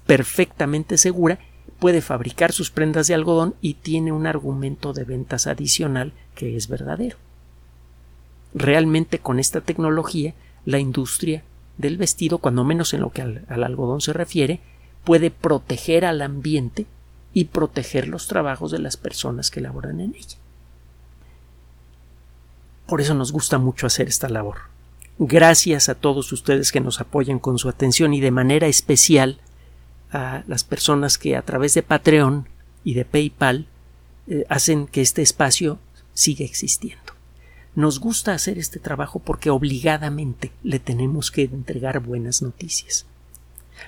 perfectamente 0.06 0.98
segura, 0.98 1.38
puede 1.78 2.02
fabricar 2.02 2.52
sus 2.52 2.70
prendas 2.70 3.06
de 3.06 3.14
algodón 3.14 3.54
y 3.60 3.74
tiene 3.74 4.12
un 4.12 4.26
argumento 4.26 4.92
de 4.92 5.04
ventas 5.04 5.46
adicional 5.46 6.12
que 6.34 6.56
es 6.56 6.68
verdadero. 6.68 7.16
Realmente 8.54 9.18
con 9.18 9.38
esta 9.38 9.60
tecnología 9.60 10.34
la 10.64 10.78
industria 10.78 11.42
del 11.78 11.96
vestido, 11.96 12.38
cuando 12.38 12.64
menos 12.64 12.92
en 12.92 13.00
lo 13.00 13.10
que 13.10 13.22
al, 13.22 13.44
algodón 13.48 14.00
se 14.00 14.12
refiere, 14.12 14.60
puede 15.04 15.30
proteger 15.30 16.04
al 16.04 16.20
ambiente 16.20 16.86
y 17.32 17.46
proteger 17.46 18.08
los 18.08 18.26
trabajos 18.26 18.70
de 18.70 18.78
las 18.78 18.96
personas 18.96 19.50
que 19.50 19.60
laboran 19.60 20.00
en 20.00 20.14
ella. 20.14 20.36
Por 22.86 23.00
eso 23.00 23.14
nos 23.14 23.32
gusta 23.32 23.58
mucho 23.58 23.86
hacer 23.86 24.08
esta 24.08 24.28
labor. 24.28 24.56
Gracias 25.18 25.88
a 25.88 25.94
todos 25.94 26.32
ustedes 26.32 26.72
que 26.72 26.80
nos 26.80 27.00
apoyan 27.00 27.38
con 27.38 27.58
su 27.58 27.68
atención 27.68 28.12
y 28.14 28.20
de 28.20 28.30
manera 28.30 28.66
especial 28.66 29.38
a 30.12 30.42
las 30.46 30.64
personas 30.64 31.18
que 31.18 31.36
a 31.36 31.42
través 31.42 31.74
de 31.74 31.82
Patreon 31.82 32.48
y 32.84 32.94
de 32.94 33.04
PayPal 33.04 33.66
eh, 34.26 34.44
hacen 34.48 34.86
que 34.86 35.00
este 35.00 35.22
espacio 35.22 35.78
siga 36.14 36.44
existiendo. 36.44 37.12
Nos 37.74 38.00
gusta 38.00 38.34
hacer 38.34 38.58
este 38.58 38.80
trabajo 38.80 39.20
porque 39.20 39.50
obligadamente 39.50 40.50
le 40.62 40.80
tenemos 40.80 41.30
que 41.30 41.44
entregar 41.44 42.00
buenas 42.00 42.42
noticias. 42.42 43.06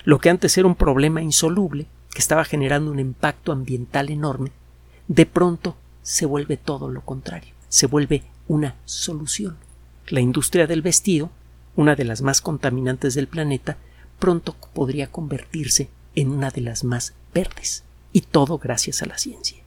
Lo 0.05 0.19
que 0.19 0.29
antes 0.29 0.57
era 0.57 0.67
un 0.67 0.75
problema 0.75 1.21
insoluble, 1.21 1.87
que 2.11 2.19
estaba 2.19 2.45
generando 2.45 2.91
un 2.91 2.99
impacto 2.99 3.51
ambiental 3.51 4.09
enorme, 4.09 4.51
de 5.07 5.25
pronto 5.25 5.75
se 6.01 6.25
vuelve 6.25 6.57
todo 6.57 6.89
lo 6.89 7.01
contrario, 7.01 7.53
se 7.69 7.87
vuelve 7.87 8.23
una 8.47 8.75
solución. 8.85 9.57
La 10.07 10.21
industria 10.21 10.67
del 10.67 10.81
vestido, 10.81 11.29
una 11.75 11.95
de 11.95 12.05
las 12.05 12.21
más 12.21 12.41
contaminantes 12.41 13.15
del 13.15 13.27
planeta, 13.27 13.77
pronto 14.19 14.55
podría 14.73 15.11
convertirse 15.11 15.89
en 16.15 16.31
una 16.31 16.51
de 16.51 16.61
las 16.61 16.83
más 16.83 17.13
verdes, 17.33 17.83
y 18.11 18.21
todo 18.21 18.57
gracias 18.57 19.01
a 19.01 19.05
la 19.05 19.17
ciencia. 19.17 19.63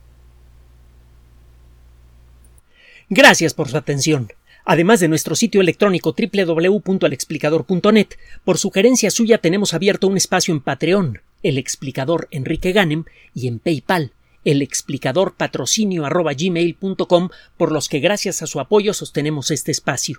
Gracias 3.09 3.55
por 3.55 3.69
su 3.69 3.77
atención. 3.77 4.33
Además 4.65 4.99
de 4.99 5.07
nuestro 5.07 5.37
sitio 5.37 5.61
electrónico 5.61 6.13
www.alexplicador.net, 6.13 8.09
por 8.45 8.59
sugerencia 8.59 9.13
suya 9.13 9.39
tenemos 9.39 9.75
abierto 9.75 10.09
un 10.09 10.17
espacio 10.17 10.53
en 10.53 10.61
Patreon, 10.61 11.21
el 11.45 11.57
explicador 11.57 12.27
Enrique 12.33 12.73
Ganem, 12.73 13.05
y 13.33 13.47
en 13.47 13.61
PayPal, 13.61 14.13
el 14.45 14.63
explicador 14.63 15.35
patrocinio 15.35 16.05
por 17.57 17.73
los 17.73 17.89
que 17.89 18.01
gracias 18.01 18.43
a 18.43 18.49
su 18.49 18.59
apoyo 18.59 18.93
sostenemos 18.93 19.53
este 19.53 19.71
espacio. 19.71 20.19